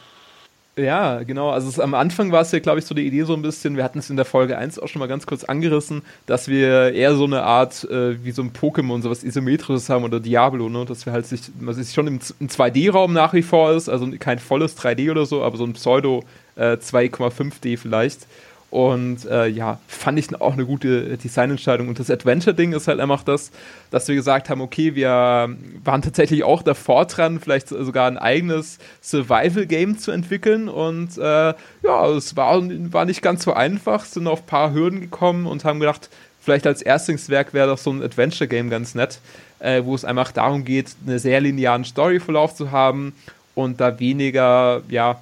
[0.77, 1.49] Ja, genau.
[1.49, 3.75] Also es, am Anfang war es ja, glaube ich, so die Idee so ein bisschen,
[3.75, 6.93] wir hatten es in der Folge 1 auch schon mal ganz kurz angerissen, dass wir
[6.93, 10.85] eher so eine Art, äh, wie so ein Pokémon, sowas Isometrisches haben oder Diablo, ne?
[10.85, 14.07] Dass wir halt sich, was sich schon im, im 2D-Raum nach wie vor ist, also
[14.19, 16.23] kein volles 3D oder so, aber so ein Pseudo
[16.55, 18.27] äh, 2,5D vielleicht.
[18.69, 21.87] Und äh, ja, fand ich auch eine gute Designentscheidung.
[21.87, 23.51] Und das Adventure-Ding ist halt einfach das,
[23.91, 28.79] dass wir gesagt haben, okay, wir waren tatsächlich auch davor dran, vielleicht sogar ein eigenes
[29.01, 30.67] Survival-Game zu entwickeln.
[30.67, 31.53] Und äh,
[31.83, 35.63] ja, es war, war nicht ganz so einfach, sind auf ein paar Hürden gekommen und
[35.63, 36.09] haben gedacht,
[36.41, 39.19] vielleicht als Erstlingswerk wäre doch so ein Adventure-Game ganz nett,
[39.59, 43.13] äh, wo es einfach darum geht, einen sehr linearen Storyverlauf zu haben
[43.55, 45.19] und da weniger, ja,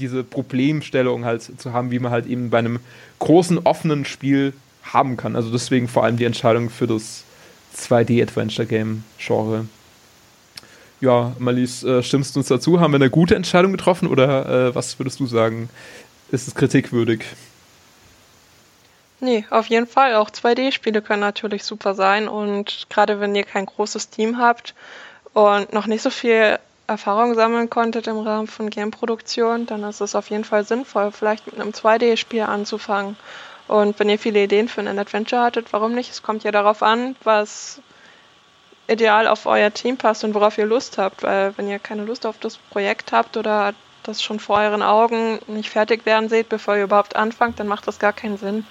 [0.00, 2.80] diese Problemstellung halt zu haben, wie man halt eben bei einem
[3.18, 5.36] großen offenen Spiel haben kann.
[5.36, 7.24] Also deswegen vor allem die Entscheidung für das
[7.76, 9.66] 2D-Adventure-Game-Genre.
[11.00, 12.80] Ja, Malis, äh, stimmst du uns dazu?
[12.80, 15.70] Haben wir eine gute Entscheidung getroffen oder äh, was würdest du sagen?
[16.30, 17.24] Ist es kritikwürdig?
[19.20, 20.14] Nee, auf jeden Fall.
[20.14, 24.74] Auch 2D-Spiele können natürlich super sein und gerade wenn ihr kein großes Team habt
[25.32, 26.58] und noch nicht so viel
[26.90, 31.46] Erfahrung sammeln konntet im Rahmen von Gameproduktion, dann ist es auf jeden Fall sinnvoll, vielleicht
[31.46, 33.16] mit einem 2D-Spiel anzufangen.
[33.68, 36.10] Und wenn ihr viele Ideen für ein Adventure hattet, warum nicht?
[36.10, 37.80] Es kommt ja darauf an, was
[38.88, 41.22] ideal auf euer Team passt und worauf ihr Lust habt.
[41.22, 43.72] Weil wenn ihr keine Lust auf das Projekt habt oder
[44.02, 47.86] das schon vor euren Augen nicht fertig werden seht, bevor ihr überhaupt anfangt, dann macht
[47.86, 48.66] das gar keinen Sinn.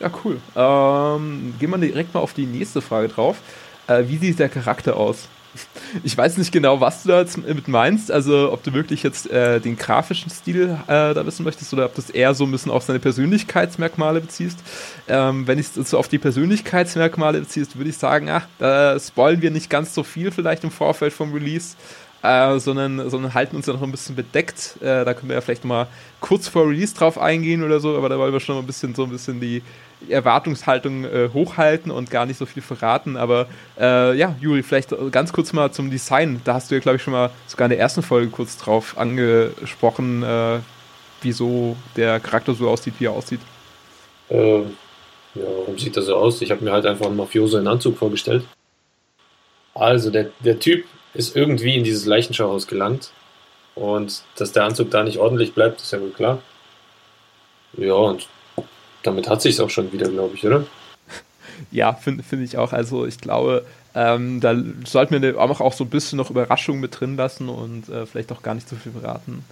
[0.00, 0.40] Ja, cool.
[0.54, 3.38] Ähm, gehen wir direkt mal auf die nächste Frage drauf.
[3.86, 5.28] Äh, wie sieht der Charakter aus?
[6.02, 8.10] Ich weiß nicht genau, was du da jetzt mit meinst.
[8.10, 11.94] Also, ob du wirklich jetzt äh, den grafischen Stil äh, da wissen möchtest oder ob
[11.94, 14.58] du es eher so ein bisschen auf seine Persönlichkeitsmerkmale beziehst.
[15.06, 19.40] Ähm, wenn ich es so auf die Persönlichkeitsmerkmale beziehst, würde ich sagen, ach, da spoilen
[19.40, 21.76] wir nicht ganz so viel vielleicht im Vorfeld vom Release
[22.24, 24.78] äh, sondern, sondern halten uns ja noch ein bisschen bedeckt.
[24.80, 25.86] Äh, da können wir ja vielleicht mal
[26.20, 28.94] kurz vor Release drauf eingehen oder so, aber da wollen wir schon mal ein bisschen
[28.94, 29.62] so ein bisschen die
[30.08, 33.18] Erwartungshaltung äh, hochhalten und gar nicht so viel verraten.
[33.18, 33.46] Aber
[33.78, 36.40] äh, ja, Juri, vielleicht ganz kurz mal zum Design.
[36.44, 38.96] Da hast du ja, glaube ich, schon mal sogar in der ersten Folge kurz drauf
[38.96, 40.60] angesprochen, äh,
[41.20, 43.40] wieso der Charakter so aussieht, wie er aussieht.
[44.30, 44.76] Ähm,
[45.34, 46.40] ja, warum sieht er so aus?
[46.40, 48.44] Ich habe mir halt einfach einen Mafioso in Anzug vorgestellt.
[49.74, 53.10] Also, der, der Typ ist irgendwie in dieses Leichenschauhaus gelangt.
[53.74, 56.40] Und dass der Anzug da nicht ordentlich bleibt, ist ja wohl klar.
[57.76, 58.28] Ja, und
[59.02, 60.66] damit hat sich auch schon wieder, glaube ich, oder?
[61.70, 62.72] Ja, finde find ich auch.
[62.72, 66.98] Also ich glaube, ähm, da sollten wir auch, auch so ein bisschen noch Überraschung mit
[66.98, 69.44] drin lassen und äh, vielleicht auch gar nicht so viel beraten.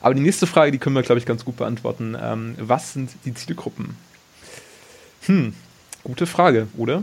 [0.00, 2.16] Aber die nächste Frage, die können wir, glaube ich, ganz gut beantworten.
[2.20, 3.96] Ähm, was sind die Zielgruppen?
[5.22, 5.52] Hm,
[6.04, 7.02] gute Frage, oder?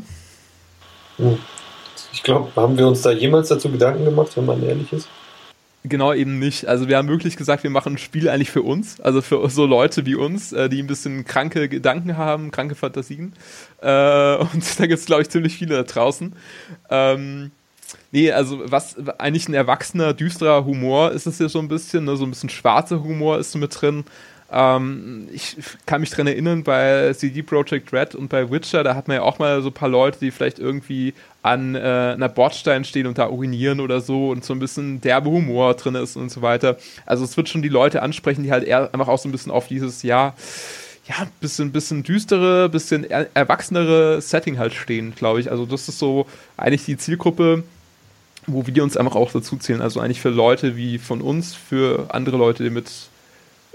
[2.15, 5.09] Ich glaube, haben wir uns da jemals dazu Gedanken gemacht, wenn man ehrlich ist?
[5.83, 6.65] Genau eben nicht.
[6.65, 9.65] Also wir haben wirklich gesagt, wir machen ein Spiel eigentlich für uns, also für so
[9.65, 13.33] Leute wie uns, äh, die ein bisschen kranke Gedanken haben, kranke Fantasien.
[13.81, 16.33] Äh, und da gibt es, glaube ich, ziemlich viele da draußen.
[16.89, 17.51] Ähm,
[18.13, 22.15] nee, also was eigentlich ein erwachsener, düsterer Humor ist es ja so ein bisschen, ne?
[22.15, 24.05] so ein bisschen schwarzer Humor ist mit drin.
[24.51, 29.07] Ähm, ich kann mich dran erinnern, bei CD Projekt Red und bei Witcher, da hat
[29.07, 32.85] man ja auch mal so ein paar Leute, die vielleicht irgendwie an äh, einer Bordstein
[32.85, 36.29] stehen und da urinieren oder so und so ein bisschen derbe Humor drin ist und
[36.29, 36.77] so weiter.
[37.05, 39.51] Also es wird schon die Leute ansprechen, die halt eher einfach auch so ein bisschen
[39.51, 40.35] auf dieses, ja,
[41.07, 45.51] ja, bisschen, bisschen düstere, bisschen er erwachsenere Setting halt stehen, glaube ich.
[45.51, 46.25] Also das ist so
[46.57, 47.63] eigentlich die Zielgruppe,
[48.47, 49.81] wo wir uns einfach auch dazu zählen.
[49.81, 52.89] Also eigentlich für Leute wie von uns, für andere Leute, die mit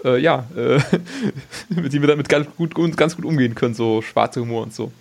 [0.04, 0.78] äh, ja, äh,
[1.68, 4.92] mit dem wir damit ganz gut, ganz gut umgehen können, so schwarze Humor und so.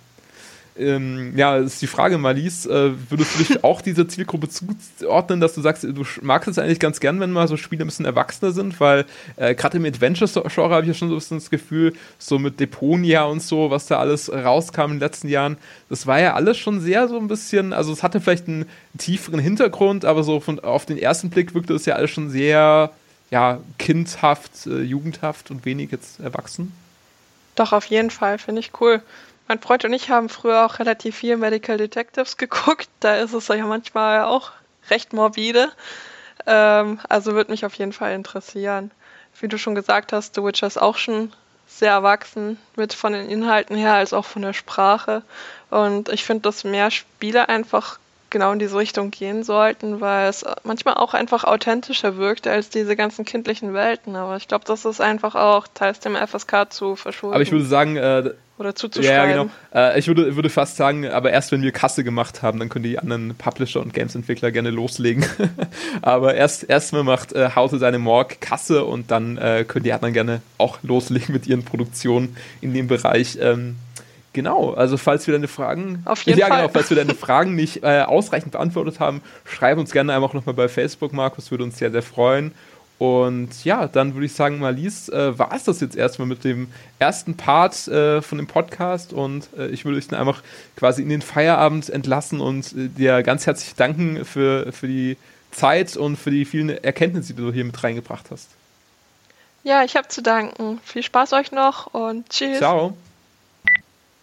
[0.80, 5.54] Ähm, ja, ist die Frage, Marlies, äh, würdest du dich auch dieser Zielgruppe zuordnen, dass
[5.54, 8.52] du sagst, du magst es eigentlich ganz gern, wenn mal so Spiele ein bisschen erwachsener
[8.52, 9.04] sind, weil
[9.36, 12.60] äh, gerade im Adventure-Genre habe ich ja schon so ein bisschen das Gefühl, so mit
[12.60, 15.58] Deponia und so, was da alles rauskam in den letzten Jahren,
[15.88, 18.64] das war ja alles schon sehr so ein bisschen, also es hatte vielleicht einen
[18.96, 22.90] tieferen Hintergrund, aber so von auf den ersten Blick wirkte es ja alles schon sehr
[23.30, 26.72] ja, kindhaft, äh, jugendhaft und wenig jetzt erwachsen?
[27.54, 29.02] Doch, auf jeden Fall, finde ich cool.
[29.48, 32.88] Mein Freund und ich haben früher auch relativ viel Medical Detectives geguckt.
[33.00, 34.52] Da ist es ja manchmal auch
[34.90, 35.70] recht morbide.
[36.46, 38.90] Ähm, also würde mich auf jeden Fall interessieren.
[39.40, 41.32] Wie du schon gesagt hast, The Witcher ist auch schon
[41.66, 45.22] sehr erwachsen, mit von den Inhalten her als auch von der Sprache.
[45.70, 47.98] Und ich finde, dass mehr Spiele einfach
[48.30, 52.96] genau in diese Richtung gehen sollten, weil es manchmal auch einfach authentischer wirkt als diese
[52.96, 54.16] ganzen kindlichen Welten.
[54.16, 57.34] Aber ich glaube, das ist einfach auch teils dem FSK zu verschulden.
[57.34, 59.30] Aber ich würde sagen, äh, oder zuzuschreiben.
[59.30, 59.50] Ja, genau.
[59.74, 62.82] Äh, ich würde, würde fast sagen, aber erst wenn wir Kasse gemacht haben, dann können
[62.82, 65.24] die anderen Publisher und Games-Entwickler gerne loslegen.
[66.02, 69.94] aber erst, mal macht äh, How to Deine Morg Kasse und dann äh, können die
[69.94, 73.38] anderen gerne auch loslegen mit ihren Produktionen in dem Bereich.
[73.40, 73.76] Ähm,
[74.32, 76.60] Genau, also falls wir deine Fragen, Auf jeden ja, Fall.
[76.60, 80.54] genau, falls wir deine Fragen nicht äh, ausreichend beantwortet haben, schreib uns gerne einfach nochmal
[80.54, 82.52] bei Facebook, Markus, würde uns sehr, sehr freuen.
[83.00, 86.68] Und ja, dann würde ich sagen, Marlies, äh, war es das jetzt erstmal mit dem
[86.98, 90.42] ersten Part äh, von dem Podcast und äh, ich würde dich dann einfach
[90.76, 95.16] quasi in den Feierabend entlassen und äh, dir ganz herzlich danken für, für die
[95.50, 98.48] Zeit und für die vielen Erkenntnisse, die du hier mit reingebracht hast.
[99.64, 100.78] Ja, ich habe zu danken.
[100.84, 102.58] Viel Spaß euch noch und tschüss.
[102.58, 102.94] Ciao.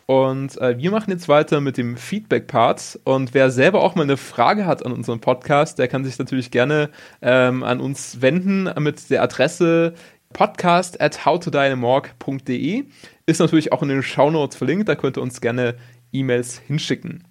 [0.07, 3.01] Und äh, wir machen jetzt weiter mit dem Feedback-Part.
[3.03, 6.49] Und wer selber auch mal eine Frage hat an unseren Podcast, der kann sich natürlich
[6.49, 6.89] gerne
[7.21, 9.93] ähm, an uns wenden mit der Adresse
[10.31, 12.85] podcast at howtodynamorg.de.
[13.25, 15.75] Ist natürlich auch in den Shownotes verlinkt, da könnt ihr uns gerne
[16.13, 17.25] E-Mails hinschicken.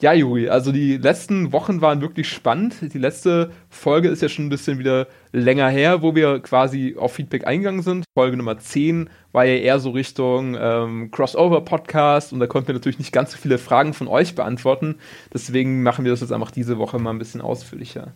[0.00, 2.76] Ja, Juri, also die letzten Wochen waren wirklich spannend.
[2.94, 7.14] Die letzte Folge ist ja schon ein bisschen wieder länger her, wo wir quasi auf
[7.14, 8.04] Feedback eingegangen sind.
[8.14, 12.98] Folge Nummer 10 war ja eher so Richtung ähm, Crossover-Podcast und da konnten wir natürlich
[12.98, 14.96] nicht ganz so viele Fragen von euch beantworten.
[15.32, 18.12] Deswegen machen wir das jetzt einfach diese Woche mal ein bisschen ausführlicher.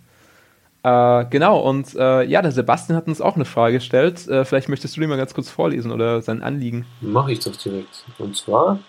[0.82, 4.28] Äh, genau, und äh, ja, der Sebastian hat uns auch eine Frage gestellt.
[4.28, 6.84] Äh, vielleicht möchtest du die mal ganz kurz vorlesen oder sein Anliegen.
[7.00, 8.04] Mache ich doch direkt.
[8.18, 8.80] Und zwar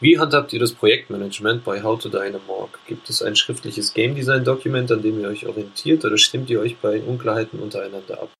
[0.00, 2.78] wie handhabt ihr das Projektmanagement bei How to Dynamorg?
[2.86, 6.60] Gibt es ein schriftliches Game Design Dokument, an dem ihr euch orientiert oder stimmt ihr
[6.60, 8.30] euch bei Unklarheiten untereinander ab?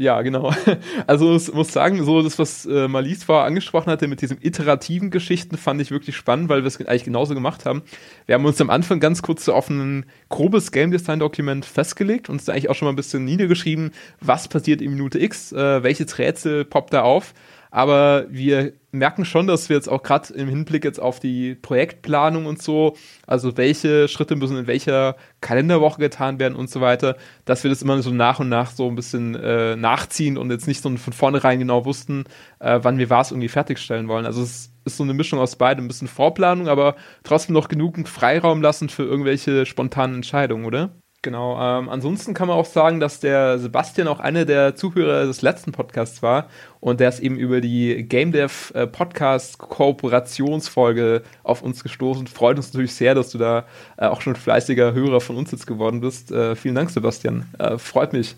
[0.00, 0.50] Ja, genau.
[1.06, 5.10] Also ich muss sagen, so das, was äh, Malis vorher angesprochen hatte mit diesen iterativen
[5.10, 7.82] Geschichten, fand ich wirklich spannend, weil wir es eigentlich genauso gemacht haben.
[8.24, 12.30] Wir haben uns am Anfang ganz kurz so auf ein grobes Game Design Dokument festgelegt
[12.30, 15.52] und uns da eigentlich auch schon mal ein bisschen niedergeschrieben, was passiert in Minute X,
[15.52, 17.34] äh, welches Rätsel poppt da auf.
[17.70, 22.46] Aber wir merken schon, dass wir jetzt auch gerade im Hinblick jetzt auf die Projektplanung
[22.46, 27.62] und so, also welche Schritte müssen in welcher Kalenderwoche getan werden und so weiter, dass
[27.62, 30.82] wir das immer so nach und nach so ein bisschen äh, nachziehen und jetzt nicht
[30.82, 32.24] so von vornherein genau wussten,
[32.58, 34.26] äh, wann wir was irgendwie fertigstellen wollen.
[34.26, 38.08] Also es ist so eine Mischung aus beidem, ein bisschen Vorplanung, aber trotzdem noch genügend
[38.08, 40.99] Freiraum lassen für irgendwelche spontanen Entscheidungen, oder?
[41.22, 45.42] Genau, ähm, ansonsten kann man auch sagen, dass der Sebastian auch einer der Zuhörer des
[45.42, 46.48] letzten Podcasts war
[46.80, 52.26] und der ist eben über die Game Dev äh, Podcast Kooperationsfolge auf uns gestoßen.
[52.26, 53.66] Freut uns natürlich sehr, dass du da
[53.98, 56.32] äh, auch schon fleißiger Hörer von uns jetzt geworden bist.
[56.32, 57.44] Äh, vielen Dank, Sebastian.
[57.58, 58.34] Äh, freut mich.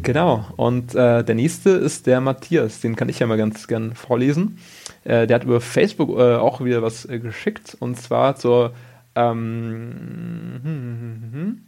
[0.00, 3.96] Genau, und äh, der nächste ist der Matthias, den kann ich ja mal ganz gern
[3.96, 4.58] vorlesen.
[5.02, 8.72] Äh, der hat über Facebook auch wieder was geschickt und zwar zur
[9.16, 11.62] ähm, hm, hm, hm,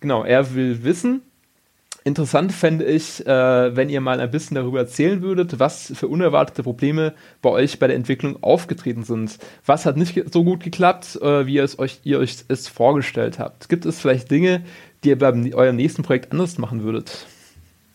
[0.00, 1.22] genau, er will wissen.
[2.04, 6.62] Interessant fände ich, äh, wenn ihr mal ein bisschen darüber erzählen würdet, was für unerwartete
[6.62, 9.38] Probleme bei euch bei der Entwicklung aufgetreten sind.
[9.66, 13.38] Was hat nicht so gut geklappt, äh, wie ihr es euch, ihr euch es vorgestellt
[13.38, 13.68] habt?
[13.68, 14.64] Gibt es vielleicht Dinge,
[15.04, 17.26] die ihr bei eurem nächsten Projekt anders machen würdet?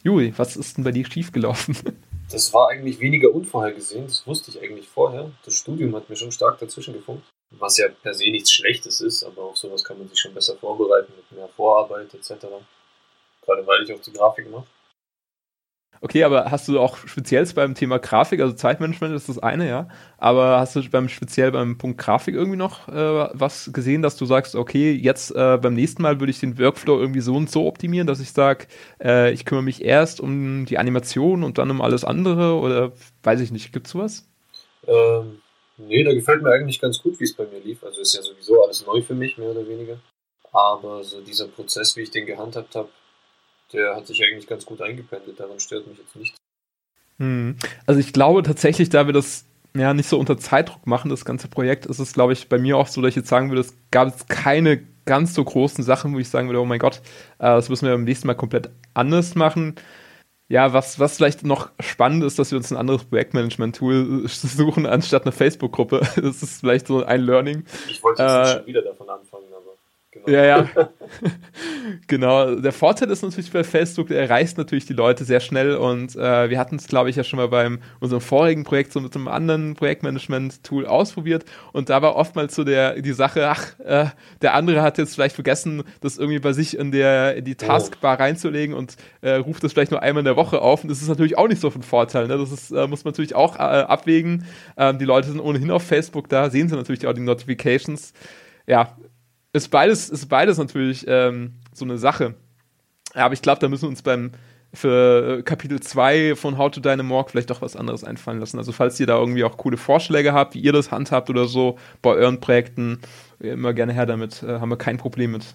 [0.03, 1.75] Juri, was ist denn bei dir schiefgelaufen?
[2.31, 5.29] Das war eigentlich weniger unvorhergesehen, das wusste ich eigentlich vorher.
[5.45, 7.23] Das Studium hat mir schon stark dazwischen gefunkt
[7.59, 10.55] was ja per se nichts Schlechtes ist, aber auf sowas kann man sich schon besser
[10.57, 12.45] vorbereiten mit mehr Vorarbeit etc.
[13.41, 14.67] Gerade weil ich auch die Grafik mache.
[16.01, 19.87] Okay, aber hast du auch speziell beim Thema Grafik, also Zeitmanagement ist das eine, ja,
[20.17, 24.25] aber hast du beim speziell beim Punkt Grafik irgendwie noch äh, was gesehen, dass du
[24.25, 27.67] sagst, okay, jetzt äh, beim nächsten Mal würde ich den Workflow irgendwie so und so
[27.67, 28.67] optimieren, dass ich sage,
[29.01, 32.91] äh, ich kümmere mich erst um die Animation und dann um alles andere oder
[33.23, 34.27] weiß ich nicht, gibt's sowas?
[34.85, 35.42] Ähm,
[35.87, 37.83] Nee, da gefällt mir eigentlich ganz gut, wie es bei mir lief.
[37.83, 39.99] Also ist ja sowieso alles neu für mich, mehr oder weniger.
[40.51, 42.89] Aber so dieser Prozess, wie ich den gehandhabt habe,
[43.71, 45.39] der hat sich eigentlich ganz gut eingependelt.
[45.39, 46.37] Daran stört mich jetzt nichts.
[47.17, 47.57] Hm.
[47.85, 51.47] Also ich glaube tatsächlich, da wir das ja nicht so unter Zeitdruck machen, das ganze
[51.47, 53.73] Projekt, ist es, glaube ich, bei mir auch so, dass ich jetzt sagen würde, es
[53.89, 57.01] gab jetzt keine ganz so großen Sachen, wo ich sagen würde, oh mein Gott,
[57.39, 59.75] äh, das müssen wir beim nächsten Mal komplett anders machen
[60.53, 65.23] ja, was, was vielleicht noch spannend ist, dass wir uns ein anderes Projektmanagement-Tool suchen, anstatt
[65.23, 66.01] eine Facebook-Gruppe.
[66.15, 67.65] Das ist vielleicht so ein Learning.
[67.89, 69.45] Ich wollte jetzt äh, schon wieder davon anfangen.
[70.13, 70.37] Genau.
[70.37, 70.69] Ja, ja.
[72.07, 72.55] genau.
[72.55, 76.49] Der Vorteil ist natürlich bei Facebook, der erreicht natürlich die Leute sehr schnell und äh,
[76.49, 79.27] wir hatten es, glaube ich, ja schon mal beim unserem vorigen Projekt so mit einem
[79.27, 84.05] anderen Projektmanagement-Tool ausprobiert und da war oftmals so der, die Sache, ach, äh,
[84.41, 87.53] der andere hat jetzt vielleicht vergessen, das irgendwie bei sich in, der, in die.
[87.55, 88.21] Taskbar oh.
[88.21, 91.07] reinzulegen und äh, ruft das vielleicht nur einmal in der Woche auf und das ist
[91.07, 92.27] natürlich auch nicht so von Vorteil.
[92.27, 92.37] Ne?
[92.37, 94.45] Das ist, äh, muss man natürlich auch äh, abwägen.
[94.75, 98.13] Ähm, die Leute sind ohnehin auf Facebook da, sehen sie natürlich auch die Notifications
[98.65, 98.95] ja,
[99.53, 102.35] ist beides, ist beides natürlich ähm, so eine Sache.
[103.13, 104.31] Aber ich glaube, da müssen wir uns beim
[104.73, 108.57] für äh, Kapitel 2 von How to Dynamorg vielleicht doch was anderes einfallen lassen.
[108.57, 111.77] Also falls ihr da irgendwie auch coole Vorschläge habt, wie ihr das handhabt oder so
[112.01, 112.99] bei euren Projekten,
[113.39, 114.41] immer gerne her damit.
[114.41, 115.45] Äh, haben wir kein Problem mit.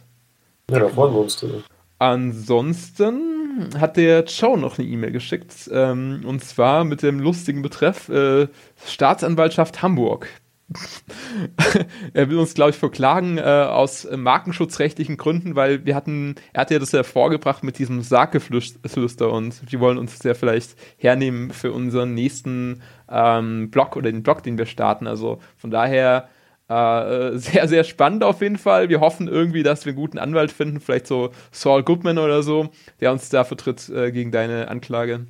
[0.70, 1.62] Ja, da freuen wir uns drüber.
[1.98, 8.08] Ansonsten hat der Joe noch eine E-Mail geschickt, ähm, und zwar mit dem lustigen Betreff
[8.08, 8.46] äh,
[8.86, 10.28] Staatsanwaltschaft Hamburg.
[12.12, 16.70] er will uns, glaube ich, verklagen äh, aus markenschutzrechtlichen Gründen, weil wir hatten, er hat
[16.70, 21.72] ja das ja vorgebracht mit diesem Sargeflüster und die wollen uns ja vielleicht hernehmen für
[21.72, 25.06] unseren nächsten ähm, Blog oder den Blog, den wir starten.
[25.06, 26.28] Also von daher
[26.68, 28.90] äh, sehr, sehr spannend auf jeden Fall.
[28.90, 32.68] Wir hoffen irgendwie, dass wir einen guten Anwalt finden, vielleicht so Saul Goodman oder so,
[33.00, 35.26] der uns da vertritt äh, gegen deine Anklage.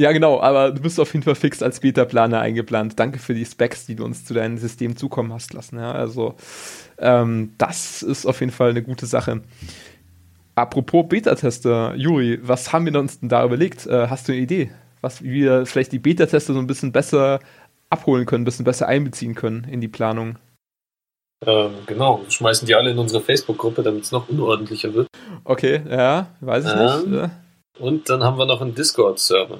[0.00, 2.98] Ja, genau, aber du bist auf jeden Fall fix als Beta-Planer eingeplant.
[2.98, 5.78] Danke für die Specs, die du uns zu deinem System zukommen hast lassen.
[5.78, 6.36] Ja, also,
[6.96, 9.42] ähm, das ist auf jeden Fall eine gute Sache.
[10.54, 13.86] Apropos Beta-Tester, Juri, was haben wir uns denn da überlegt?
[13.86, 14.70] Äh, hast du eine Idee,
[15.02, 17.38] was wie wir vielleicht die Beta-Tester so ein bisschen besser
[17.90, 20.38] abholen können, ein bisschen besser einbeziehen können in die Planung?
[21.44, 25.08] Ähm, genau, wir schmeißen die alle in unsere Facebook-Gruppe, damit es noch unordentlicher wird.
[25.44, 27.20] Okay, ja, weiß ich ähm, nicht.
[27.20, 27.30] Ja.
[27.78, 29.58] Und dann haben wir noch einen Discord-Server.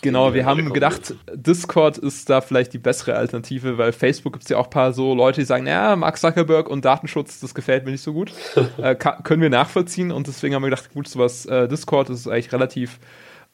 [0.00, 4.50] Genau, wir haben gedacht, Discord ist da vielleicht die bessere Alternative, weil Facebook gibt es
[4.50, 7.84] ja auch ein paar so Leute, die sagen, ja, Mark Zuckerberg und Datenschutz, das gefällt
[7.84, 8.32] mir nicht so gut.
[8.78, 12.52] äh, können wir nachvollziehen und deswegen haben wir gedacht, gut, sowas äh, Discord ist eigentlich
[12.52, 12.98] relativ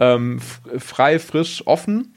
[0.00, 0.40] ähm,
[0.78, 2.14] frei, frisch, offen.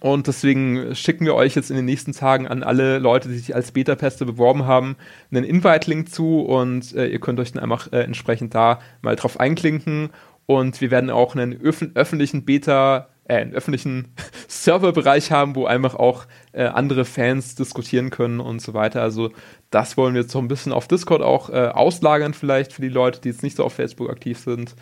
[0.00, 3.54] Und deswegen schicken wir euch jetzt in den nächsten Tagen an alle Leute, die sich
[3.54, 4.96] als Beta-Pester beworben haben,
[5.30, 9.38] einen Invite-Link zu und äh, ihr könnt euch dann einfach äh, entsprechend da mal drauf
[9.38, 10.10] einklinken
[10.46, 14.14] Und wir werden auch einen öf öffentlichen Beta, äh, einen öffentlichen
[14.48, 19.02] Serverbereich haben, wo einfach auch äh, andere Fans diskutieren können und so weiter.
[19.02, 19.30] Also
[19.70, 22.88] das wollen wir jetzt so ein bisschen auf Discord auch äh, auslagern, vielleicht für die
[22.88, 24.74] Leute, die jetzt nicht so auf Facebook aktiv sind.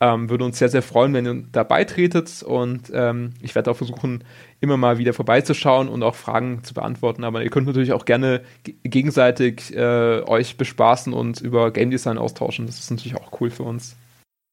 [0.00, 3.76] Ähm, würde uns sehr, sehr freuen, wenn ihr dabei tretet und ähm, ich werde auch
[3.76, 4.24] versuchen,
[4.58, 7.22] immer mal wieder vorbeizuschauen und auch Fragen zu beantworten.
[7.22, 8.40] Aber ihr könnt natürlich auch gerne
[8.82, 12.66] gegenseitig äh, euch bespaßen und über Game Design austauschen.
[12.66, 13.94] Das ist natürlich auch cool für uns.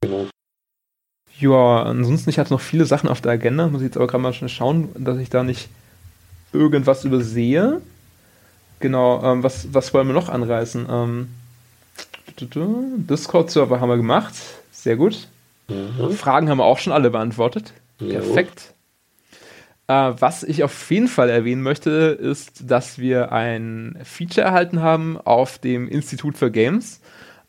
[0.02, 0.28] Genau.
[1.40, 4.22] Ja, ansonsten, ich hatte noch viele Sachen auf der Agenda, muss ich jetzt aber gerade
[4.22, 5.70] mal schnell schauen, dass ich da nicht
[6.52, 7.82] irgendwas übersehe.
[8.80, 10.88] Genau, ähm, was, was wollen wir noch anreißen?
[10.90, 11.30] Ähm,
[12.40, 14.34] Discord-Server haben wir gemacht.
[14.72, 15.28] Sehr gut.
[15.68, 16.12] Mhm.
[16.12, 17.74] Fragen haben wir auch schon alle beantwortet.
[18.00, 18.10] Jo.
[18.10, 18.74] Perfekt.
[19.88, 25.18] Äh, was ich auf jeden Fall erwähnen möchte, ist, dass wir ein Feature erhalten haben
[25.18, 27.02] auf dem Institut für Games.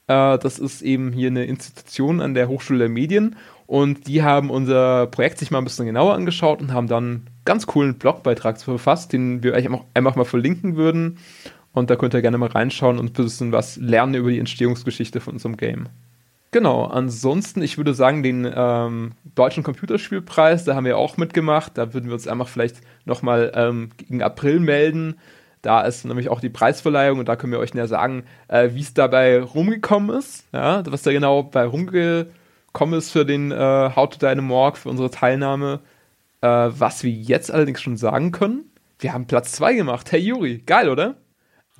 [0.07, 3.37] Äh, das ist eben hier eine Institution an der Hochschule der Medien
[3.71, 7.27] und die haben unser Projekt sich mal ein bisschen genauer angeschaut und haben dann einen
[7.45, 11.19] ganz coolen Blogbeitrag verfasst, den wir euch einfach mal verlinken würden.
[11.73, 15.21] Und da könnt ihr gerne mal reinschauen und ein bisschen was lernen über die Entstehungsgeschichte
[15.21, 15.89] von unserem Game.
[16.51, 21.79] Genau, ansonsten, ich würde sagen, den ähm, deutschen Computerspielpreis, da haben wir auch mitgemacht.
[21.79, 25.15] Da würden wir uns einfach vielleicht nochmal ähm, gegen April melden.
[25.63, 28.81] Da ist nämlich auch die Preisverleihung und da können wir euch näher sagen, äh, wie
[28.81, 30.45] es dabei rumgekommen ist.
[30.53, 32.40] Ja, was da genau bei rumgekommen
[32.93, 35.81] ist für den äh, How to Dynamorg, für unsere Teilnahme.
[36.41, 40.11] Äh, was wir jetzt allerdings schon sagen können, wir haben Platz 2 gemacht.
[40.11, 41.17] Hey Juri, geil, oder?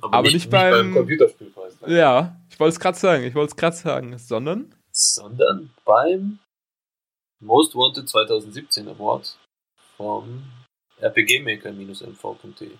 [0.01, 1.79] Aber, Aber nicht, nicht, beim, beim Computerspielpreis.
[1.81, 1.97] Ne?
[1.97, 4.73] Ja, ich wollte es gerade sagen, ich wollte es gerade sagen, sondern?
[4.91, 6.39] Sondern beim
[7.39, 9.37] Most Wanted 2017 Award
[9.97, 10.43] vom
[11.01, 12.71] rpgmaker-mv.de.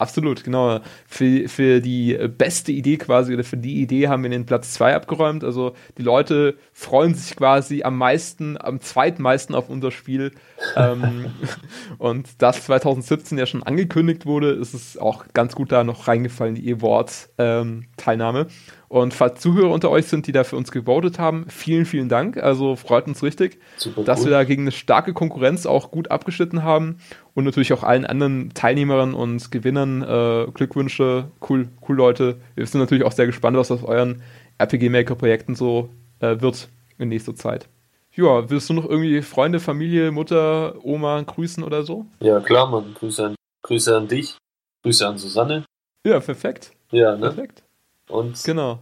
[0.00, 0.80] Absolut, genau.
[1.06, 4.94] Für, für die beste Idee quasi oder für die Idee haben wir den Platz 2
[4.94, 5.44] abgeräumt.
[5.44, 10.32] Also die Leute freuen sich quasi am meisten, am zweitmeisten auf unser Spiel.
[10.74, 11.26] ähm,
[11.98, 16.54] und das 2017 ja schon angekündigt wurde, ist es auch ganz gut da noch reingefallen,
[16.54, 18.40] die E-Wort-Teilnahme.
[18.40, 18.46] Ähm,
[18.90, 22.38] und falls Zuhörer unter euch sind, die da für uns gewotet haben, vielen, vielen Dank.
[22.38, 24.24] Also freut uns richtig, Super dass cool.
[24.26, 26.98] wir da gegen eine starke Konkurrenz auch gut abgeschnitten haben.
[27.34, 31.30] Und natürlich auch allen anderen Teilnehmerinnen und Gewinnern äh, Glückwünsche.
[31.48, 32.40] Cool, cool, Leute.
[32.56, 34.24] Wir sind natürlich auch sehr gespannt, was aus euren
[34.58, 35.88] RPG-Maker-Projekten so
[36.18, 36.68] äh, wird
[36.98, 37.68] in nächster Zeit.
[38.16, 42.06] Ja, willst du noch irgendwie Freunde, Familie, Mutter, Oma grüßen oder so?
[42.18, 42.96] Ja, klar, Mann.
[42.98, 44.36] Grüße an, Grüße an dich.
[44.82, 45.64] Grüße an Susanne.
[46.04, 46.72] Ja, perfekt.
[46.90, 47.30] Ja, ne?
[47.30, 47.62] Perfekt.
[48.10, 48.80] Und genau.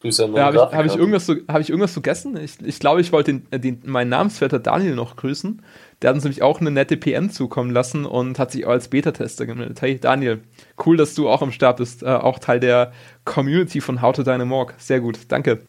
[0.00, 2.36] Grüße an ja, Habe ich, hab ich, irgendwas, so, hab ich irgendwas vergessen?
[2.36, 5.60] Ich, ich glaube, ich wollte den, den, meinen Namensvetter Daniel noch grüßen.
[6.00, 8.88] Der hat uns nämlich auch eine nette PM zukommen lassen und hat sich auch als
[8.88, 9.82] Beta-Tester gemeldet.
[9.82, 10.40] Hey Daniel,
[10.86, 12.04] cool, dass du auch am Start bist.
[12.04, 12.92] Äh, auch Teil der
[13.24, 14.74] Community von How to Dynamorg.
[14.78, 15.62] Sehr gut, danke.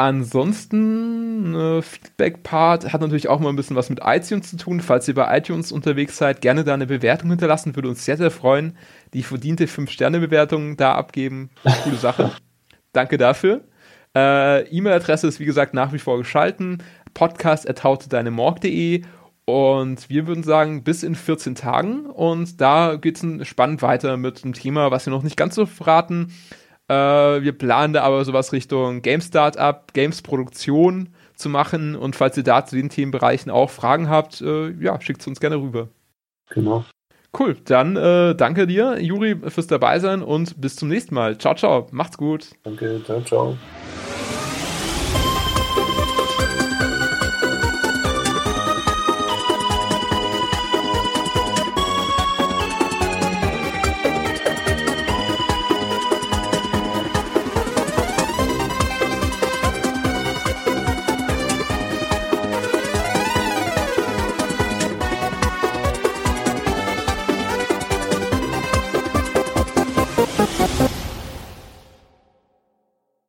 [0.00, 4.80] Ansonsten, äh, Feedback-Part hat natürlich auch mal ein bisschen was mit iTunes zu tun.
[4.80, 8.30] Falls ihr bei iTunes unterwegs seid, gerne da eine Bewertung hinterlassen, würde uns sehr, sehr
[8.30, 8.78] freuen.
[9.12, 11.50] Die verdiente 5-Sterne-Bewertung da abgeben.
[11.84, 12.30] Coole Sache.
[12.94, 13.60] Danke dafür.
[14.16, 16.82] Äh, E-Mail-Adresse ist wie gesagt nach wie vor geschalten.
[17.12, 19.02] Podcast podcast.hautedeinemorg.de
[19.44, 22.06] und wir würden sagen, bis in 14 Tagen.
[22.06, 25.66] Und da geht es spannend weiter mit einem Thema, was wir noch nicht ganz so
[25.66, 26.32] verraten.
[26.90, 31.94] Äh, wir planen da aber sowas Richtung Game Startup, Games Produktion zu machen.
[31.94, 35.38] Und falls ihr da zu den Themenbereichen auch Fragen habt, äh, ja, schickt es uns
[35.38, 35.88] gerne rüber.
[36.50, 36.84] Genau.
[37.38, 41.38] Cool, dann äh, danke dir, Juri, fürs Dabeisein und bis zum nächsten Mal.
[41.38, 42.50] Ciao, ciao, macht's gut.
[42.64, 43.56] Danke, ciao, ciao.